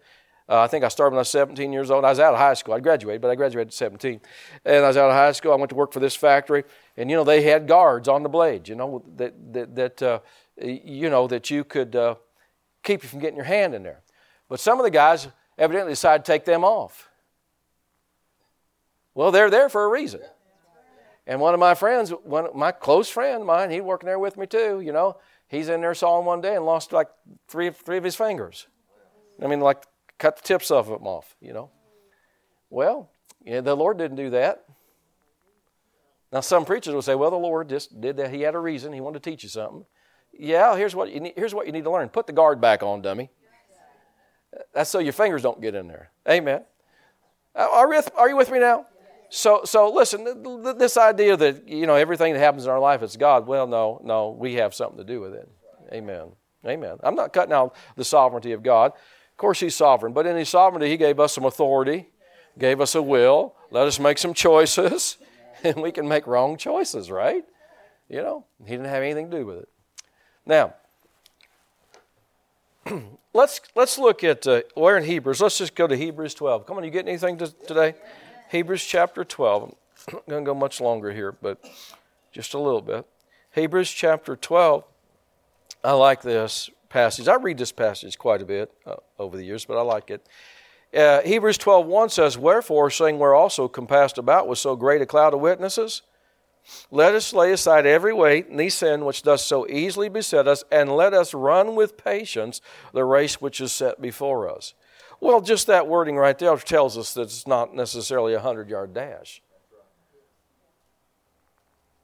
[0.48, 2.06] Uh, I think I started when I was 17 years old.
[2.06, 2.76] I was out of high school.
[2.76, 4.22] I graduated, but I graduated at 17.
[4.64, 5.52] And I was out of high school.
[5.52, 6.64] I went to work for this factory,
[6.98, 8.70] and you know they had guards on the blades.
[8.70, 10.20] You know that that, that uh,
[10.62, 12.16] you know that you could uh,
[12.84, 14.02] keep you from getting your hand in there.
[14.48, 15.28] But some of the guys
[15.58, 17.10] evidently decided to take them off.
[19.16, 20.22] Well, they're there for a reason.
[21.26, 24.38] And one of my friends, one my close friend of mine, he working there with
[24.38, 24.82] me too.
[24.82, 27.08] You know, he's in there sawing one day and lost like
[27.48, 28.68] three three of his fingers.
[29.42, 29.84] I mean, like
[30.18, 31.36] cut the tips of them off.
[31.40, 31.72] You know.
[32.70, 33.10] Well,
[33.44, 34.66] yeah, the Lord didn't do that.
[36.32, 38.34] Now, some preachers will say, "Well, the Lord just did that.
[38.34, 38.94] He had a reason.
[38.94, 39.86] He wanted to teach you something."
[40.38, 42.10] Yeah, here's what you need, here's what you need to learn.
[42.10, 43.30] Put the guard back on, dummy.
[44.74, 46.12] That's so your fingers don't get in there.
[46.28, 46.64] Amen.
[47.56, 48.86] Are are you with me now?
[49.30, 50.24] So, so listen,
[50.78, 54.00] this idea that, you know, everything that happens in our life is God, well, no,
[54.04, 55.50] no, we have something to do with it.
[55.92, 56.32] Amen.
[56.66, 56.98] Amen.
[57.04, 58.94] I'm not cutting out the sovereignty of God.
[59.36, 62.08] Of course, He's sovereign, but in His sovereignty, He gave us some authority,
[62.58, 65.18] gave us a will, let us make some choices,
[65.66, 67.44] and we can make wrong choices, right?
[68.08, 69.70] You know, He didn't have anything to do with it.
[70.46, 70.74] Now,
[73.34, 75.42] let's let's look at uh, we're in Hebrews.
[75.42, 76.66] Let's just go to Hebrews 12.
[76.66, 77.96] Come on, you get anything to, today?
[78.52, 79.64] Hebrews chapter 12.
[79.64, 81.60] I'm not going to go much longer here, but
[82.32, 83.06] just a little bit.
[83.52, 84.86] Hebrews chapter 12.
[85.84, 87.28] I like this passage.
[87.28, 90.26] I read this passage quite a bit uh, over the years, but I like it.
[90.96, 95.06] Uh, Hebrews 12 1 says, Wherefore, saying we're also compassed about with so great a
[95.06, 96.04] cloud of witnesses,
[96.90, 100.64] let us lay aside every weight and the sin which does so easily beset us,
[100.72, 102.62] and let us run with patience
[102.94, 104.74] the race which is set before us.
[105.20, 108.94] Well, just that wording right there tells us that it's not necessarily a 100 yard
[108.94, 109.42] dash.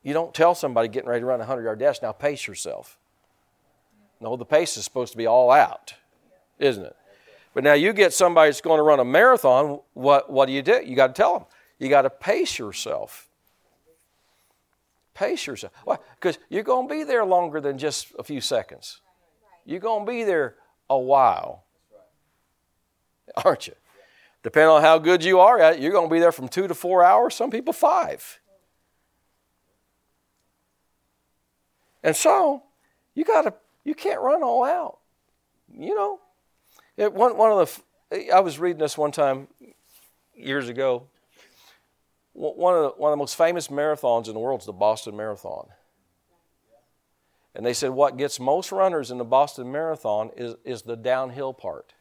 [0.04, 2.98] You don't tell somebody getting ready to run a 100 yard dash, now pace yourself.
[4.22, 5.96] No, the pace is supposed to be all out,
[6.60, 6.96] isn't it?
[7.54, 10.62] But now you get somebody that's going to run a marathon, what, what do you
[10.62, 10.82] do?
[10.86, 11.48] You got to tell them.
[11.80, 13.28] You got to pace yourself.
[15.14, 15.74] Pace yourself.
[15.84, 15.98] Why?
[16.16, 19.02] Because you're going to be there longer than just a few seconds.
[19.66, 20.56] You're going to be there
[20.90, 21.66] a while
[23.46, 23.74] aren't you?
[24.44, 26.68] Depending on how good you are at it, you're going to be there from two
[26.68, 28.40] to four hours, some people five.
[32.04, 32.64] And so,
[33.14, 33.54] you got to,
[33.84, 35.00] you can't run all out.
[35.74, 36.20] You know,
[36.98, 39.48] it, one, one of the, I was reading this one time
[40.36, 41.08] years ago.
[42.34, 45.18] One of, the, one of the most famous marathons in the world is the Boston
[45.18, 45.68] Marathon.
[47.54, 51.54] And they said what gets most runners in the Boston Marathon is, is the downhill
[51.54, 51.94] part.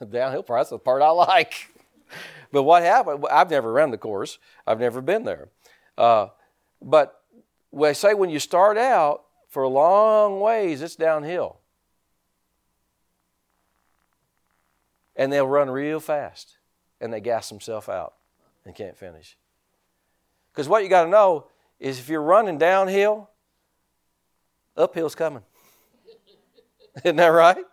[0.00, 0.60] The downhill part.
[0.60, 1.68] That's the part I like.
[2.52, 3.24] but what happened?
[3.30, 4.38] I've never run the course.
[4.66, 5.48] I've never been there.
[5.96, 6.28] Uh,
[6.82, 7.22] but
[7.72, 11.58] they say when you start out, for a long ways, it's downhill.
[15.16, 16.56] And they'll run real fast
[17.00, 18.14] and they gas themselves out
[18.64, 19.36] and can't finish.
[20.52, 21.46] Because what you got to know
[21.80, 23.28] is if you're running downhill,
[24.76, 25.42] uphill's coming.
[27.04, 27.64] Isn't that right?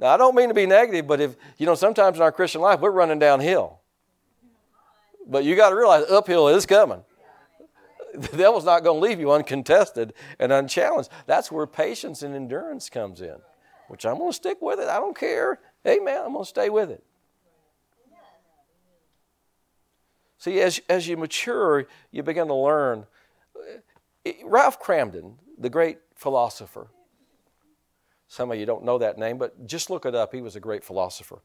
[0.00, 2.62] Now, I don't mean to be negative, but if, you know, sometimes in our Christian
[2.62, 3.80] life, we're running downhill.
[5.26, 7.04] But you got to realize uphill is coming.
[8.30, 11.10] The devil's not going to leave you uncontested and unchallenged.
[11.26, 13.36] That's where patience and endurance comes in,
[13.88, 14.88] which I'm going to stick with it.
[14.88, 15.58] I don't care.
[15.86, 16.22] Amen.
[16.24, 17.02] I'm going to stay with it.
[20.38, 23.06] See, as, as you mature, you begin to learn.
[24.24, 26.88] Eh, Ralph Kramden, the great philosopher,
[28.28, 30.34] some of you don't know that name, but just look it up.
[30.34, 31.40] He was a great philosopher.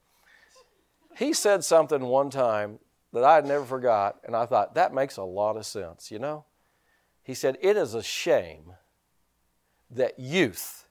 [1.17, 2.79] He said something one time
[3.13, 6.45] that I never forgot, and I thought, that makes a lot of sense, you know?
[7.29, 8.73] He said, It is a shame
[9.91, 10.87] that youth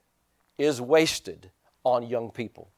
[0.56, 1.50] is wasted
[1.82, 2.70] on young people.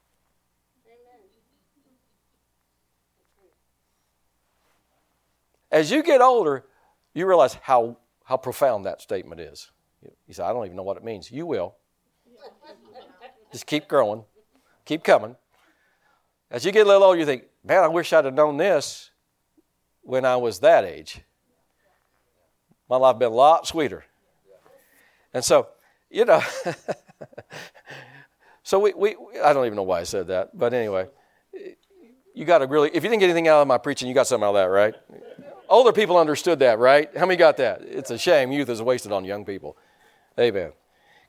[5.71, 6.65] As you get older,
[7.13, 9.71] you realize how, how profound that statement is.
[10.27, 11.31] He said, I don't even know what it means.
[11.31, 11.75] You will.
[13.53, 14.25] Just keep growing,
[14.87, 15.37] keep coming.
[16.51, 19.11] As you get a little older, you think, man, I wish I'd have known this
[20.01, 21.21] when I was that age.
[22.91, 24.05] My life been a lot sweeter.
[25.33, 25.69] And so,
[26.11, 26.43] you know,
[28.65, 31.07] so we, we, I don't even know why I said that, but anyway,
[32.35, 34.27] you got to really, if you didn't get anything out of my preaching, you got
[34.27, 34.95] something out of that, right?
[35.69, 37.17] Older people understood that, right?
[37.17, 37.83] How many got that?
[37.83, 39.77] It's a shame youth is wasted on young people.
[40.37, 40.73] Amen.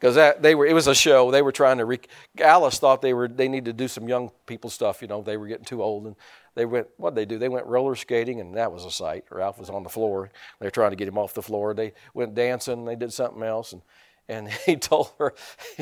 [0.01, 1.29] Because that they were, it was a show.
[1.29, 1.85] They were trying to.
[1.85, 1.99] Re,
[2.39, 3.27] Alice thought they were.
[3.27, 5.03] They needed to do some young people stuff.
[5.03, 6.15] You know, they were getting too old, and
[6.55, 6.87] they went.
[6.97, 7.37] What they do?
[7.37, 9.25] They went roller skating, and that was a sight.
[9.29, 10.31] Ralph was on the floor.
[10.59, 11.75] They were trying to get him off the floor.
[11.75, 12.85] They went dancing.
[12.85, 13.83] They did something else, and
[14.27, 15.35] and he told her,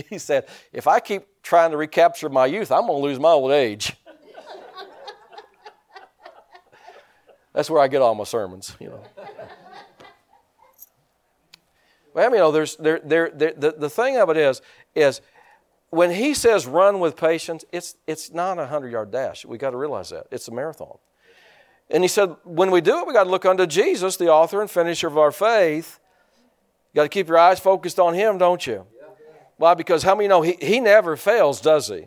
[0.10, 3.30] he said, if I keep trying to recapture my youth, I'm going to lose my
[3.30, 3.96] old age.
[7.54, 9.02] That's where I get all my sermons, you know.
[12.14, 14.62] Well, you oh, know, there's there, there, there, the, the thing of it is,
[14.96, 15.22] is
[15.90, 19.46] when he says run with patience, it's, it's not a 100 yard dash.
[19.46, 20.28] we got to realize that.
[20.32, 20.98] It's a marathon.
[21.90, 24.62] And he said, when we do it, we got to look unto Jesus, the author
[24.62, 26.00] and finisher of our faith.
[26.94, 28.86] You got to keep your eyes focused on him, don't you?
[29.58, 29.74] Why?
[29.74, 32.06] Because how many know he, he never fails, does he?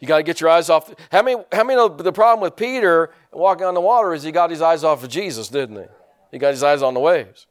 [0.00, 0.92] You got to get your eyes off.
[1.10, 4.32] How many, how many know the problem with Peter walking on the water is he
[4.32, 5.86] got his eyes off of Jesus, didn't he?
[6.32, 7.46] He got his eyes on the waves.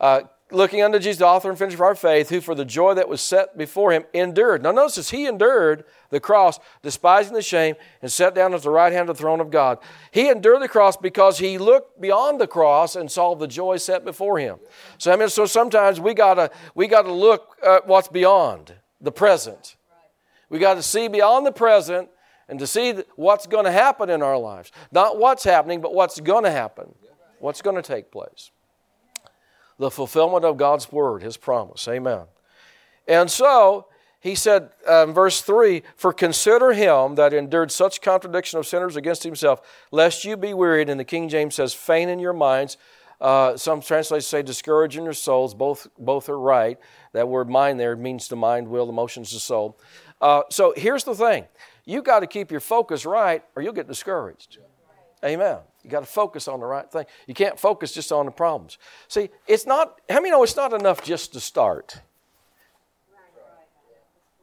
[0.00, 2.94] Uh, looking unto Jesus, the author and finisher of our faith, who for the joy
[2.94, 4.62] that was set before him endured.
[4.62, 8.70] Now notice this, he endured the cross, despising the shame, and sat down at the
[8.70, 9.78] right hand of the throne of God.
[10.10, 14.04] He endured the cross because he looked beyond the cross and saw the joy set
[14.04, 14.58] before him.
[14.98, 19.76] So I mean, so sometimes we gotta we gotta look at what's beyond the present.
[20.48, 22.08] We got to see beyond the present
[22.48, 24.72] and to see what's to happen in our lives.
[24.90, 26.92] Not what's happening, but what's to happen,
[27.38, 28.50] what's to take place.
[29.80, 31.88] The fulfillment of God's word, his promise.
[31.88, 32.24] Amen.
[33.08, 33.86] And so,
[34.20, 39.24] he said um, verse 3 For consider him that endured such contradiction of sinners against
[39.24, 40.90] himself, lest you be wearied.
[40.90, 42.76] And the King James says, faint in your minds.
[43.20, 45.54] Uh, some translations say discourage in your souls.
[45.54, 46.78] Both, both are right.
[47.12, 49.78] That word mind there means the mind, will, the emotions, the soul.
[50.20, 51.46] Uh, so here's the thing
[51.86, 54.58] You've got to keep your focus right or you'll get discouraged.
[55.24, 55.58] Amen.
[55.82, 57.06] You got to focus on the right thing.
[57.26, 58.78] You can't focus just on the problems.
[59.08, 62.00] See, it's not, how many know it's not enough just to start?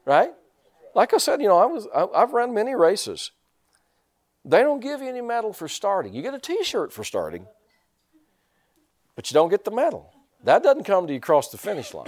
[0.05, 0.31] Right?
[0.95, 3.31] Like I said, you know, I was, I, I've run many races.
[4.43, 6.13] They don't give you any medal for starting.
[6.13, 7.45] You get a t shirt for starting,
[9.15, 10.13] but you don't get the medal.
[10.43, 12.07] That doesn't come to you across the finish line.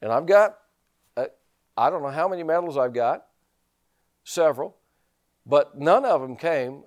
[0.00, 0.56] And I've got
[1.16, 1.26] uh,
[1.76, 3.26] I don't know how many medals I've got,
[4.24, 4.76] several,
[5.44, 6.84] but none of them came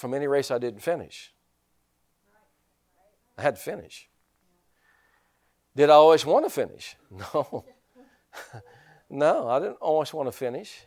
[0.00, 1.32] from any race I didn't finish.
[3.36, 4.08] I had to finish.
[5.76, 6.96] Did I always want to finish?
[7.10, 7.64] No.
[9.10, 10.86] no, I didn't always want to finish.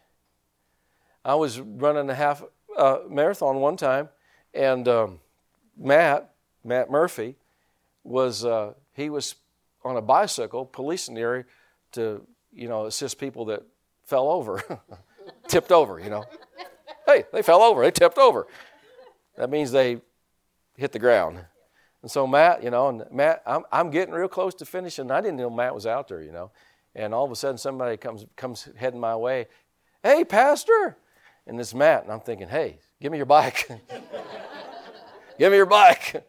[1.25, 2.41] I was running a half
[2.77, 4.09] uh, marathon one time,
[4.53, 5.19] and um,
[5.77, 6.33] Matt,
[6.63, 7.35] Matt Murphy,
[8.03, 9.35] was uh, he was
[9.83, 11.43] on a bicycle policing the area
[11.91, 13.63] to you know, assist people that
[14.05, 14.63] fell over,
[15.47, 16.23] tipped over, you know.
[17.05, 18.47] Hey, they fell over, they tipped over.
[19.37, 20.01] That means they
[20.75, 21.43] hit the ground.
[22.01, 25.09] And so Matt, you know, and Matt, I'm, I'm getting real close to finishing.
[25.09, 26.51] I didn't know Matt was out there, you know.
[26.95, 29.47] And all of a sudden somebody comes comes heading my way.
[30.03, 30.97] Hey, Pastor!
[31.47, 33.67] And this Matt, and I'm thinking, hey, give me your bike.
[35.39, 36.23] give me your bike.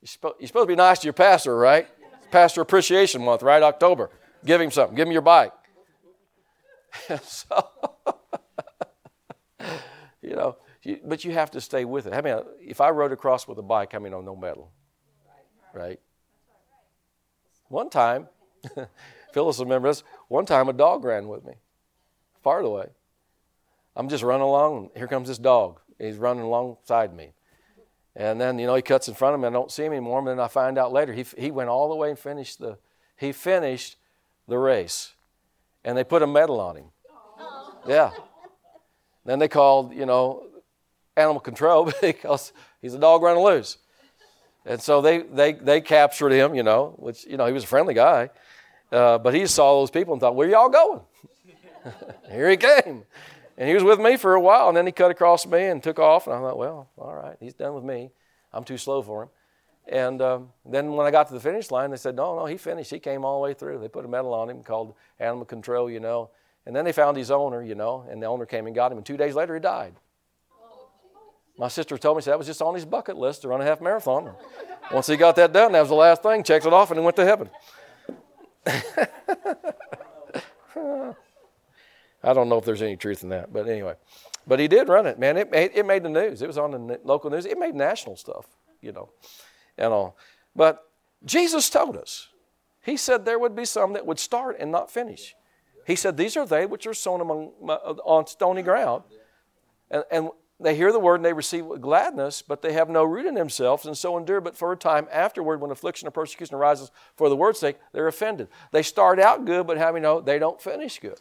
[0.00, 1.88] You're, supposed, to be nice to your pastor, right?
[2.32, 3.62] Pastor Appreciation Month, right?
[3.62, 4.10] October.
[4.44, 4.96] Give him something.
[4.96, 5.52] Give him your bike.
[7.22, 7.68] so,
[10.22, 10.56] you know,
[11.04, 12.12] but you have to stay with it.
[12.12, 14.70] I mean, if I rode across with a bike, I mean, on no medal,
[15.72, 16.00] right?
[17.68, 18.28] One time,
[19.32, 20.08] Phyllis remembers this.
[20.28, 21.54] One time, a dog ran with me,
[22.42, 22.88] far away.
[23.94, 25.80] I'm just running along, and here comes this dog.
[25.98, 27.32] He's running alongside me.
[28.14, 29.46] And then, you know, he cuts in front of me.
[29.46, 30.18] I don't see him anymore.
[30.18, 32.76] And then I find out later he, he went all the way and finished the,
[33.16, 33.96] he finished
[34.48, 35.14] the race.
[35.84, 36.84] And they put a medal on him.
[37.86, 38.10] Yeah.
[39.24, 40.46] Then they called, you know,
[41.16, 43.78] animal control because he's a dog running loose.
[44.64, 47.66] And so they, they, they captured him, you know, which, you know, he was a
[47.66, 48.30] friendly guy.
[48.92, 51.00] Uh, but he saw those people and thought, where y'all going?
[52.30, 53.04] Here he came.
[53.58, 55.82] And he was with me for a while, and then he cut across me and
[55.82, 56.26] took off.
[56.26, 58.10] And I thought, well, all right, he's done with me.
[58.52, 59.28] I'm too slow for him.
[59.88, 62.56] And um, then when I got to the finish line, they said, no, no, he
[62.56, 62.90] finished.
[62.90, 63.78] He came all the way through.
[63.78, 66.30] They put a medal on him called animal control, you know.
[66.66, 68.98] And then they found his owner, you know, and the owner came and got him.
[68.98, 69.94] And two days later, he died.
[71.58, 73.80] My sister told me that was just on his bucket list to run a half
[73.80, 74.34] marathon.
[74.90, 76.42] Once he got that done, that was the last thing.
[76.42, 77.50] Checked it off, and he went to heaven.
[82.24, 83.94] I don't know if there's any truth in that, but anyway.
[84.46, 85.36] But he did run it, man.
[85.36, 86.42] It made, it made the news.
[86.42, 87.46] It was on the local news.
[87.46, 88.46] It made national stuff,
[88.80, 89.10] you know,
[89.76, 90.16] and all.
[90.54, 90.88] But
[91.24, 92.28] Jesus told us.
[92.84, 95.36] He said there would be some that would start and not finish.
[95.86, 99.04] He said, These are they which are sown among, uh, on stony ground.
[99.90, 100.30] And, and
[100.62, 103.34] they hear the word and they receive with gladness, but they have no root in
[103.34, 107.28] themselves, and so endure but for a time afterward, when affliction or persecution arises for
[107.28, 108.48] the word's sake, they're offended.
[108.70, 111.20] They start out good, but how we know they don't finish good.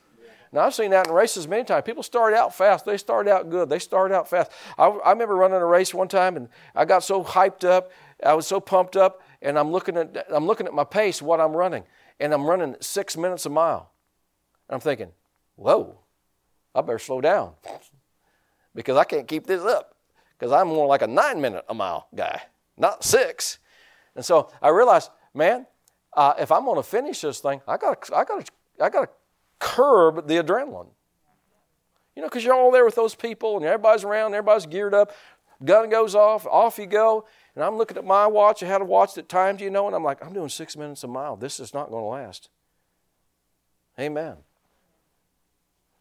[0.54, 1.84] Now, I've seen that in races many times.
[1.86, 2.84] People start out fast.
[2.84, 3.70] They start out good.
[3.70, 4.52] They start out fast.
[4.78, 7.92] I, I remember running a race one time, and I got so hyped up.
[8.22, 11.40] I was so pumped up, and I'm looking at, I'm looking at my pace, what
[11.40, 11.84] I'm running,
[12.20, 13.92] and I'm running six minutes a mile.
[14.68, 15.14] And I'm thinking,
[15.56, 16.00] whoa,
[16.76, 17.54] I better slow down
[18.76, 19.96] because I can't keep this up
[20.38, 22.42] because I'm more like a nine minute a mile guy,
[22.78, 23.60] not six.
[24.16, 25.68] And so I realized, man,
[26.14, 28.50] uh, if I'm going to finish this thing, I got, I got,
[28.82, 29.10] I got to
[29.60, 30.90] curb the adrenaline.
[32.16, 35.14] You know, because you're all there with those people and everybody's around, everybody's geared up,
[35.64, 37.26] gun goes off, off you go.
[37.56, 38.64] And I'm looking at my watch.
[38.64, 41.04] I had a watch that timed, you know, and I'm like, I'm doing six minutes
[41.04, 41.36] a mile.
[41.36, 42.50] This is not going to last.
[44.00, 44.38] Amen.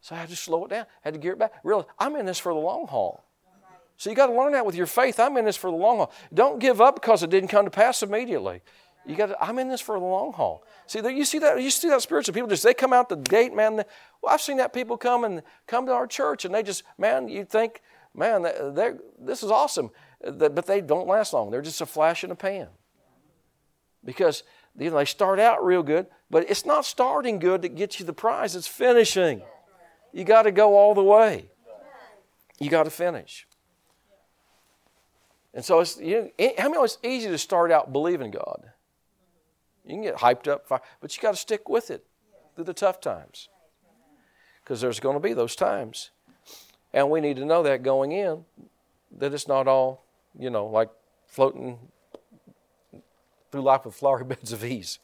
[0.01, 0.86] So I had to slow it down.
[1.05, 1.53] I had to gear it back.
[1.62, 3.24] Really, I'm in this for the long haul.
[3.96, 5.20] So you got to learn that with your faith.
[5.20, 6.12] I'm in this for the long haul.
[6.32, 8.62] Don't give up because it didn't come to pass immediately.
[9.07, 10.64] You got to, I'm in this for the long haul.
[10.86, 13.55] See, you see that you see that spiritual people just they come out the gate,
[13.55, 13.76] man.
[13.76, 13.84] They,
[14.22, 17.28] well, I've seen that people come and come to our church and they just, man,
[17.28, 17.82] you think,
[18.14, 19.90] man, they this is awesome,
[20.22, 21.51] but they don't last long.
[21.51, 22.68] They're just a flash in a pan
[24.05, 24.42] because
[24.78, 28.07] you know, they start out real good, but it's not starting good that gets you
[28.07, 28.57] the prize.
[28.57, 29.42] It's finishing.
[30.12, 31.50] You got to go all the way.
[32.58, 33.46] You got to finish.
[35.54, 38.70] And so it's you know, how many it's easy to start out believing God.
[39.84, 40.68] You can get hyped up,
[41.00, 42.06] but you got to stick with it
[42.54, 43.48] through the tough times.
[44.62, 46.11] Because there's going to be those times.
[46.92, 48.44] And we need to know that going in,
[49.18, 50.04] that it's not all,
[50.38, 50.90] you know, like
[51.26, 51.78] floating
[53.50, 54.98] through life with flowery beds of ease.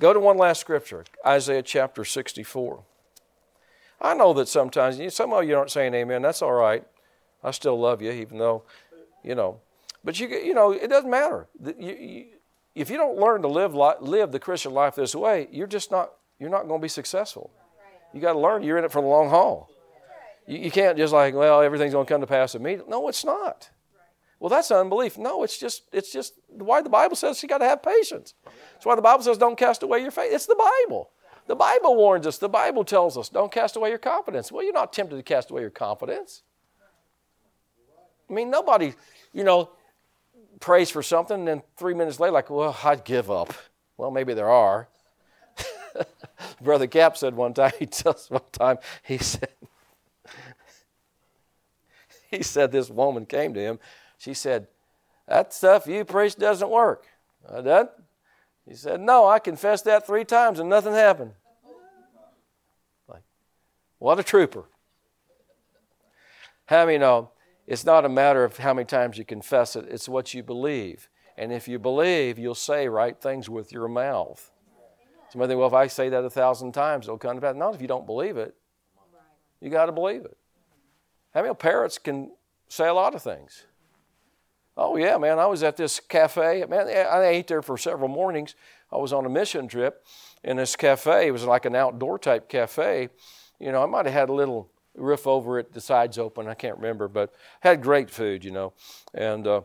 [0.00, 2.82] Go to one last scripture, Isaiah chapter 64.
[4.00, 6.22] I know that sometimes, some of you aren't saying amen.
[6.22, 6.84] That's all right.
[7.42, 8.64] I still love you, even though,
[9.22, 9.60] you know.
[10.04, 11.48] But you, you know, it doesn't matter.
[11.64, 12.26] You, you,
[12.74, 16.12] if you don't learn to live, live the Christian life this way, you're just not,
[16.38, 17.50] you're not going to be successful.
[18.12, 19.68] You got to learn you're in it for the long haul.
[20.46, 22.90] You, you can't just like, well, everything's going to come to pass immediately.
[22.90, 23.70] No, it's not.
[24.40, 25.18] Well, that's unbelief.
[25.18, 28.34] No, it's just, it's just why the Bible says you got to have patience.
[28.44, 30.32] That's why the Bible says don't cast away your faith.
[30.32, 31.10] It's the Bible.
[31.48, 32.36] The Bible warns us.
[32.36, 34.52] The Bible tells us don't cast away your confidence.
[34.52, 36.42] Well, you're not tempted to cast away your confidence.
[38.28, 38.92] I mean, nobody,
[39.32, 39.70] you know,
[40.60, 43.54] prays for something, and then three minutes later, like, well, I'd give up.
[43.96, 44.88] Well, maybe there are.
[46.60, 49.48] Brother Cap said one time, he tells one time, he said,
[52.30, 53.78] he said this woman came to him.
[54.18, 54.66] She said,
[55.26, 57.06] That stuff you preach doesn't work.
[57.50, 57.88] I did.
[58.68, 61.32] He said, No, I confessed that three times and nothing happened.
[63.08, 63.22] Like,
[63.98, 64.64] what a trooper.
[66.66, 67.30] How many know
[67.66, 71.08] it's not a matter of how many times you confess it, it's what you believe.
[71.36, 74.50] And if you believe, you'll say right things with your mouth.
[75.30, 77.54] Somebody think, well, if I say that a thousand times, it'll come to pass.
[77.54, 78.54] Not if you don't believe it.
[79.60, 80.36] You got to believe it.
[81.34, 82.32] How many parrots can
[82.68, 83.64] say a lot of things?
[84.80, 85.40] Oh yeah, man.
[85.40, 86.64] I was at this cafe.
[86.68, 88.54] Man, I ate there for several mornings.
[88.92, 90.06] I was on a mission trip
[90.44, 91.26] in this cafe.
[91.26, 93.08] It was like an outdoor type cafe.
[93.58, 96.46] You know, I might have had a little roof over it, the sides open.
[96.46, 98.44] I can't remember, but had great food.
[98.44, 98.72] You know,
[99.12, 99.62] and uh,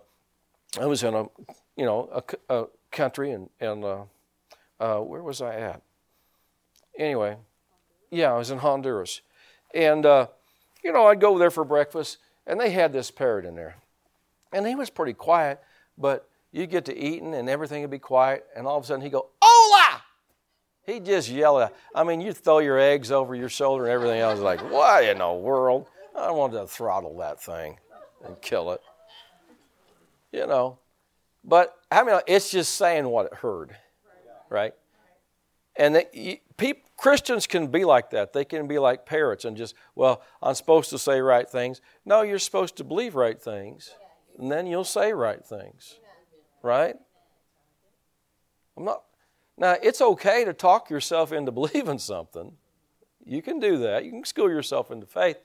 [0.82, 1.26] I was in a,
[1.78, 2.10] you know,
[2.50, 4.04] a, a country and and uh,
[4.80, 5.84] uh, where was I at?
[6.98, 7.38] Anyway,
[8.10, 9.22] yeah, I was in Honduras,
[9.76, 10.26] and uh,
[10.84, 13.76] you know, I'd go there for breakfast, and they had this parrot in there.
[14.54, 15.60] And he was pretty quiet,
[15.98, 19.02] but you get to eating and everything would be quiet, and all of a sudden
[19.02, 20.02] he'd go, Hola!
[20.86, 24.20] He'd just yell at, I mean, you'd throw your eggs over your shoulder and everything
[24.20, 24.40] else.
[24.40, 25.88] Like, what in the world?
[26.16, 27.80] I wanted to throttle that thing
[28.26, 28.82] and kill it.
[30.32, 30.78] You know.
[31.44, 33.76] But I mean, it's just saying what it heard,
[34.50, 34.74] right?
[35.76, 38.34] And they, people, Christians can be like that.
[38.34, 41.82] They can be like parrots and just, well, I'm supposed to say right things.
[42.06, 43.92] No, you're supposed to believe right things
[44.38, 45.96] and then you'll say right things.
[46.62, 46.96] Right?
[48.78, 49.04] I'm not.
[49.58, 52.54] Now, it's okay to talk yourself into believing something.
[53.26, 54.04] You can do that.
[54.06, 55.38] You can school yourself into faith.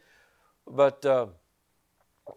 [0.66, 1.26] But, uh,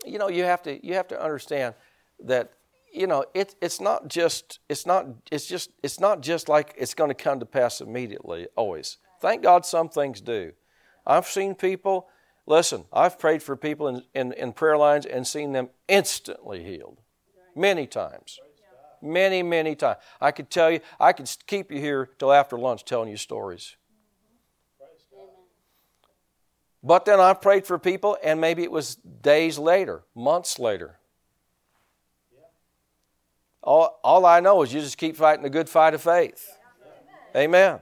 [0.05, 1.75] you know, you have to, you have to understand
[2.19, 2.51] that
[2.91, 6.93] you know it, it's not just it's not it's just it's not just like it's
[6.93, 10.51] going to come to pass immediately always thank god some things do
[11.07, 12.09] i've seen people
[12.45, 16.97] Listen, I've prayed for people in, in, in prayer lines and seen them instantly healed.
[17.55, 18.39] Many times.
[19.01, 19.97] Many, many times.
[20.19, 23.75] I could tell you, I could keep you here till after lunch telling you stories.
[26.83, 30.97] But then I've prayed for people, and maybe it was days later, months later.
[33.63, 36.57] All, all I know is you just keep fighting the good fight of faith.
[37.35, 37.79] Amen.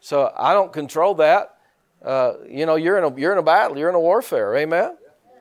[0.00, 1.53] So I don't control that.
[2.04, 4.96] Uh, you know, you're in a you're in a battle, you're in a warfare, amen.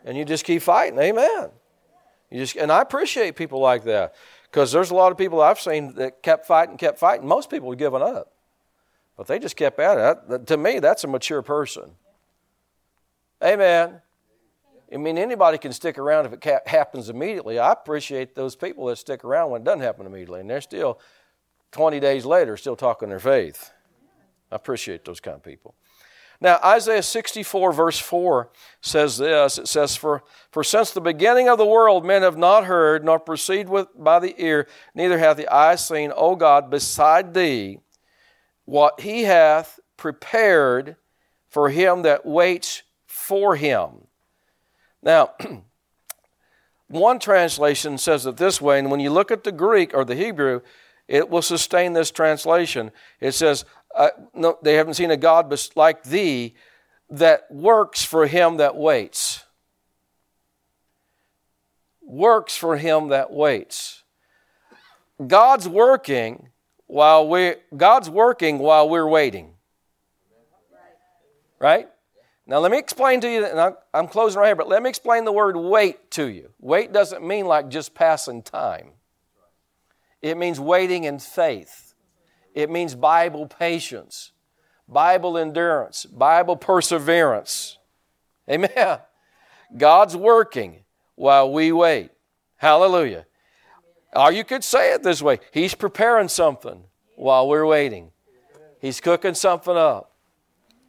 [0.06, 1.50] And you just keep fighting, amen.
[2.32, 4.16] You just and I appreciate people like that
[4.50, 7.28] because there's a lot of people I've seen that kept fighting, kept fighting.
[7.28, 8.32] Most people have given up,
[9.18, 10.48] but they just kept at it.
[10.48, 11.92] To me, that's a mature person.
[13.44, 14.02] Amen.
[14.94, 17.60] I mean, anybody can stick around if it happens immediately.
[17.60, 21.00] I appreciate those people that stick around when it doesn't happen immediately, and they're still
[21.72, 23.72] 20 days later still talking their faith.
[24.52, 25.74] I appreciate those kind of people.
[26.42, 28.50] Now, Isaiah 64, verse 4
[28.82, 32.66] says this It says, For, for since the beginning of the world men have not
[32.66, 37.34] heard, nor perceived with, by the ear, neither hath the eye seen, O God, beside
[37.34, 37.80] thee,
[38.66, 40.96] what he hath prepared
[41.48, 44.08] for him that waits for him.
[45.02, 45.32] Now,
[46.88, 50.16] one translation says it this way, and when you look at the Greek or the
[50.16, 50.62] Hebrew,
[51.08, 52.92] it will sustain this translation.
[53.20, 53.66] It says,
[53.96, 56.56] uh, no, they haven't seen a God like thee
[57.10, 59.44] that works for him that waits.
[62.02, 64.04] Works for him that waits.
[65.26, 66.50] God's working
[66.88, 69.54] while we God's working while we're waiting.
[71.60, 71.88] Right?
[72.46, 75.24] Now let me explain to you, and I'm closing right here, but let me explain
[75.24, 76.50] the word wait to you.
[76.60, 78.92] Wait doesn't mean like just passing time.
[80.22, 81.83] It means waiting in faith.
[82.54, 84.32] It means Bible patience,
[84.88, 87.78] Bible endurance, Bible perseverance.
[88.50, 89.00] Amen.
[89.76, 90.84] God's working
[91.16, 92.12] while we wait.
[92.58, 93.26] Hallelujah.
[94.16, 96.84] Or you could say it this way He's preparing something
[97.16, 98.12] while we're waiting,
[98.80, 100.12] He's cooking something up.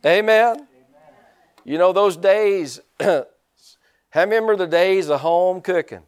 [0.05, 0.67] Amen.
[1.65, 2.81] You know, those days,
[4.15, 6.03] remember the days of home cooking.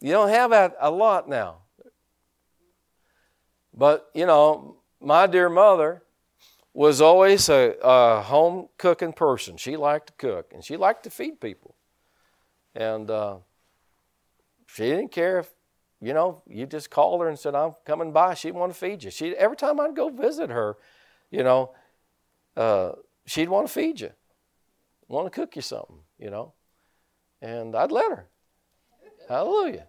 [0.00, 1.58] You don't have that a lot now.
[3.74, 6.02] But, you know, my dear mother
[6.72, 9.56] was always a, a home cooking person.
[9.56, 11.74] She liked to cook and she liked to feed people.
[12.74, 13.38] And uh,
[14.66, 15.50] she didn't care if,
[16.00, 18.34] you know, you just called her and said, I'm coming by.
[18.34, 19.10] She'd want to feed you.
[19.10, 20.76] She, every time I'd go visit her,
[21.30, 21.74] you know,
[22.56, 22.92] uh,
[23.26, 24.10] she'd want to feed you,
[25.08, 26.54] want to cook you something, you know.
[27.42, 28.26] And I'd let her.
[29.28, 29.86] Hallelujah.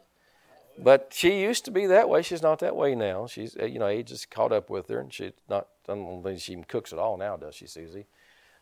[0.81, 2.23] But she used to be that way.
[2.23, 3.27] She's not that way now.
[3.27, 5.67] She's, uh, you know, age has caught up with her, and she's not.
[5.87, 8.07] I don't think she even cooks at all now, does she, Susie?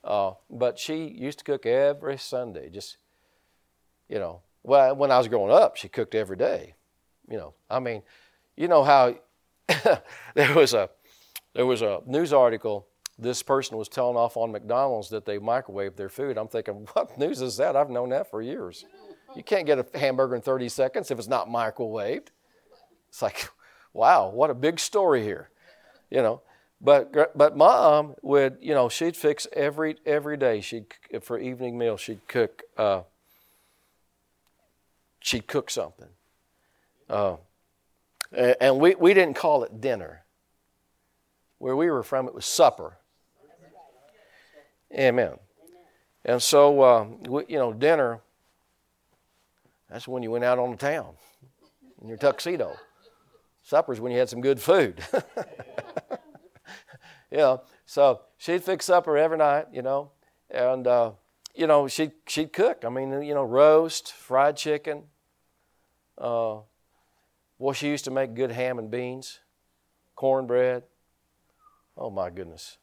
[0.03, 2.69] Uh, but she used to cook every Sunday.
[2.69, 2.97] Just,
[4.09, 6.73] you know, well, when I was growing up, she cooked every day.
[7.29, 8.01] You know, I mean,
[8.57, 9.15] you know how
[10.35, 10.89] there was a
[11.53, 12.87] there was a news article.
[13.17, 16.37] This person was telling off on McDonald's that they microwave their food.
[16.37, 17.75] I'm thinking, what news is that?
[17.77, 18.85] I've known that for years.
[19.35, 22.27] You can't get a hamburger in 30 seconds if it's not microwaved.
[23.09, 23.49] It's like,
[23.93, 25.49] wow, what a big story here.
[26.09, 26.41] You know,
[26.81, 30.61] But but mom would you know she'd fix every every day.
[30.61, 30.87] She'd
[31.21, 32.63] for evening meal she'd cook.
[32.77, 33.01] Uh,
[35.19, 36.09] she'd cook something.
[37.09, 37.37] Uh,
[38.31, 40.23] and we, we didn't call it dinner.
[41.57, 42.97] Where we were from, it was supper.
[44.93, 45.33] Amen.
[46.23, 48.21] And so, uh, we, you know, dinner,
[49.89, 51.15] that's when you went out on the town
[52.01, 52.75] in your tuxedo.
[53.63, 55.03] Supper's when you had some good food.
[57.39, 60.11] know, so she'd fix supper every night, you know,
[60.49, 61.11] and, uh,
[61.55, 62.83] you know, she'd, she'd cook.
[62.85, 65.03] I mean, you know, roast, fried chicken.
[66.17, 66.57] Uh,
[67.57, 69.39] well, she used to make good ham and beans,
[70.15, 70.83] cornbread.
[71.97, 72.77] Oh, my goodness.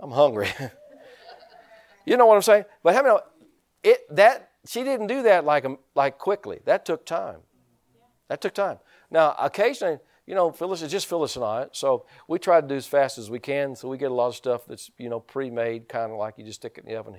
[0.00, 0.48] I'm hungry.
[2.04, 2.64] you know what I'm saying?
[2.82, 3.16] But how many?
[3.84, 6.60] It that she didn't do that like um, like quickly.
[6.64, 7.40] That took time.
[8.28, 8.78] That took time.
[9.10, 12.74] Now, occasionally, you know, Phyllis is just Phyllis and I, so we try to do
[12.74, 13.74] as fast as we can.
[13.74, 16.44] So we get a lot of stuff that's you know pre-made, kind of like you
[16.44, 17.16] just stick it in the oven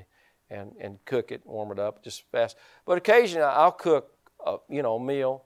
[0.49, 2.55] and and cook it, warm it up, just fast.
[2.85, 4.11] But occasionally, I'll cook,
[4.45, 5.45] a, you know, a meal,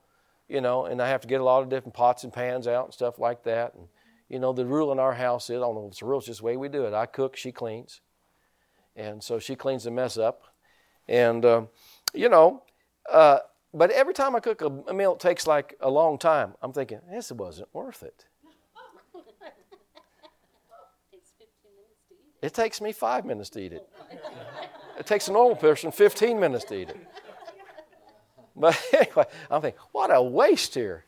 [0.49, 2.85] you know, and I have to get a lot of different pots and pans out
[2.85, 3.75] and stuff like that.
[3.75, 3.87] And
[4.29, 6.17] you know, the rule in our house is I don't know if it's a rule,
[6.17, 6.93] it's just the way we do it.
[6.93, 8.01] I cook, she cleans,
[8.95, 10.52] and so she cleans the mess up,
[11.07, 11.69] and um,
[12.13, 12.63] you know.
[13.11, 13.39] Uh,
[13.73, 16.53] but every time I cook a, a meal, it takes like a long time.
[16.61, 18.25] I'm thinking, this wasn't worth it.
[22.41, 23.87] It takes me five minutes to eat it.
[24.99, 26.97] It takes a normal person 15 minutes to eat it.
[28.53, 31.05] But anyway, I'm thinking, what a waste here.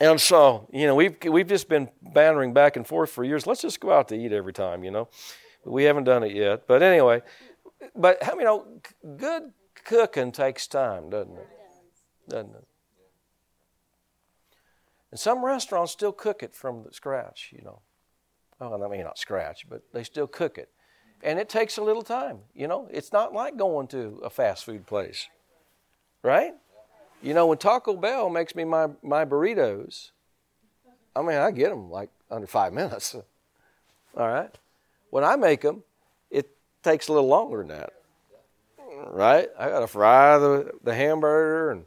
[0.00, 3.46] And so, you know, we've, we've just been bantering back and forth for years.
[3.46, 5.08] Let's just go out to eat every time, you know.
[5.64, 6.66] We haven't done it yet.
[6.66, 7.22] But anyway,
[7.94, 8.66] but you oh,
[9.02, 9.52] know, good
[9.84, 11.48] cooking takes time, doesn't it?
[12.28, 12.66] Doesn't it?
[15.10, 17.80] And some restaurants still cook it from the scratch, you know.
[18.60, 20.70] Oh, I mean, not scratch, but they still cook it.
[21.22, 22.88] And it takes a little time, you know.
[22.90, 25.28] It's not like going to a fast food place,
[26.22, 26.54] right?
[27.22, 30.10] You know, when Taco Bell makes me my, my burritos,
[31.16, 33.14] I mean, I get them like under five minutes.
[34.16, 34.54] All right?
[35.10, 35.84] When I make them,
[36.84, 37.92] takes a little longer than that.
[39.10, 39.48] Right?
[39.58, 41.84] I got to fry the, the hamburger, and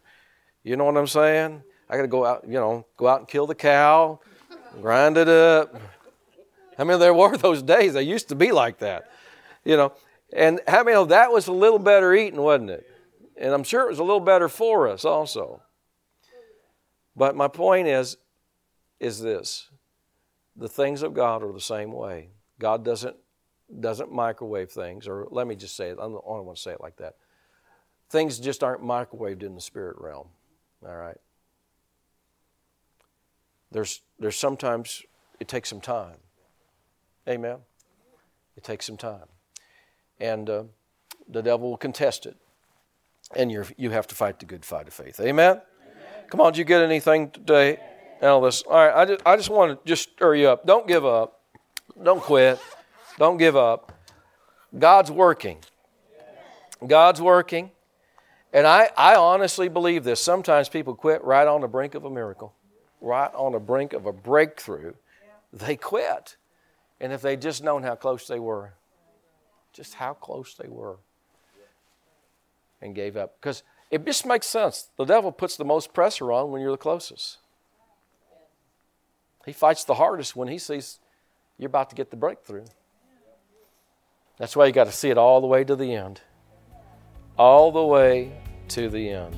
[0.64, 1.64] you know what I'm saying?
[1.90, 4.20] I got to go out, you know, go out and kill the cow,
[4.82, 5.74] grind it up.
[6.78, 7.94] I mean, there were those days.
[7.94, 9.10] They used to be like that,
[9.64, 9.94] you know.
[10.34, 12.86] And how many know that was a little better eating, wasn't it?
[13.38, 15.62] And I'm sure it was a little better for us also.
[17.16, 18.18] But my point is,
[19.00, 19.70] is this:
[20.56, 22.30] the things of God are the same way.
[22.60, 23.16] God doesn't
[23.80, 25.98] doesn't microwave things, or let me just say it.
[26.00, 27.16] I don't want to say it like that.
[28.10, 30.28] Things just aren't microwaved in the spirit realm.
[30.86, 31.18] All right.
[33.72, 35.04] There's there's sometimes
[35.40, 36.18] it takes some time.
[37.28, 37.58] Amen.
[38.56, 39.28] It takes some time,
[40.20, 40.64] and uh,
[41.28, 42.38] the devil will contest it,
[43.36, 45.20] and you you have to fight the good fight of faith.
[45.20, 45.28] Amen.
[45.58, 45.62] Amen.
[46.30, 47.80] Come on, did you get anything today,
[48.22, 48.64] Elvis?
[48.66, 50.66] All right, I just I just want to just stir you up.
[50.66, 51.42] Don't give up.
[52.02, 52.60] Don't quit.
[53.18, 53.92] Don't give up.
[54.78, 55.58] God's working.
[56.86, 57.72] God's working.
[58.54, 60.20] And I, I honestly believe this.
[60.20, 62.54] Sometimes people quit right on the brink of a miracle,
[63.02, 64.94] right on the brink of a breakthrough.
[65.52, 66.38] They quit.
[67.00, 68.74] And if they'd just known how close they were,
[69.74, 70.98] just how close they were,
[72.82, 73.40] and gave up.
[73.40, 74.90] Because it just makes sense.
[74.98, 77.38] The devil puts the most pressure on when you're the closest.
[79.46, 81.00] He fights the hardest when he sees
[81.58, 82.66] you're about to get the breakthrough.
[84.38, 86.22] That's why you got to see it all the way to the end.
[87.38, 88.32] All the way
[88.70, 89.38] to the end.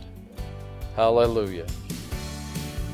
[0.95, 1.66] Hallelujah.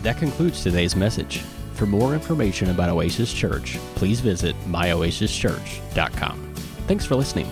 [0.03, 1.39] That concludes today's message.
[1.74, 6.53] For more information about Oasis Church, please visit myoasischurch.com.
[6.88, 7.49] Thanks for listening.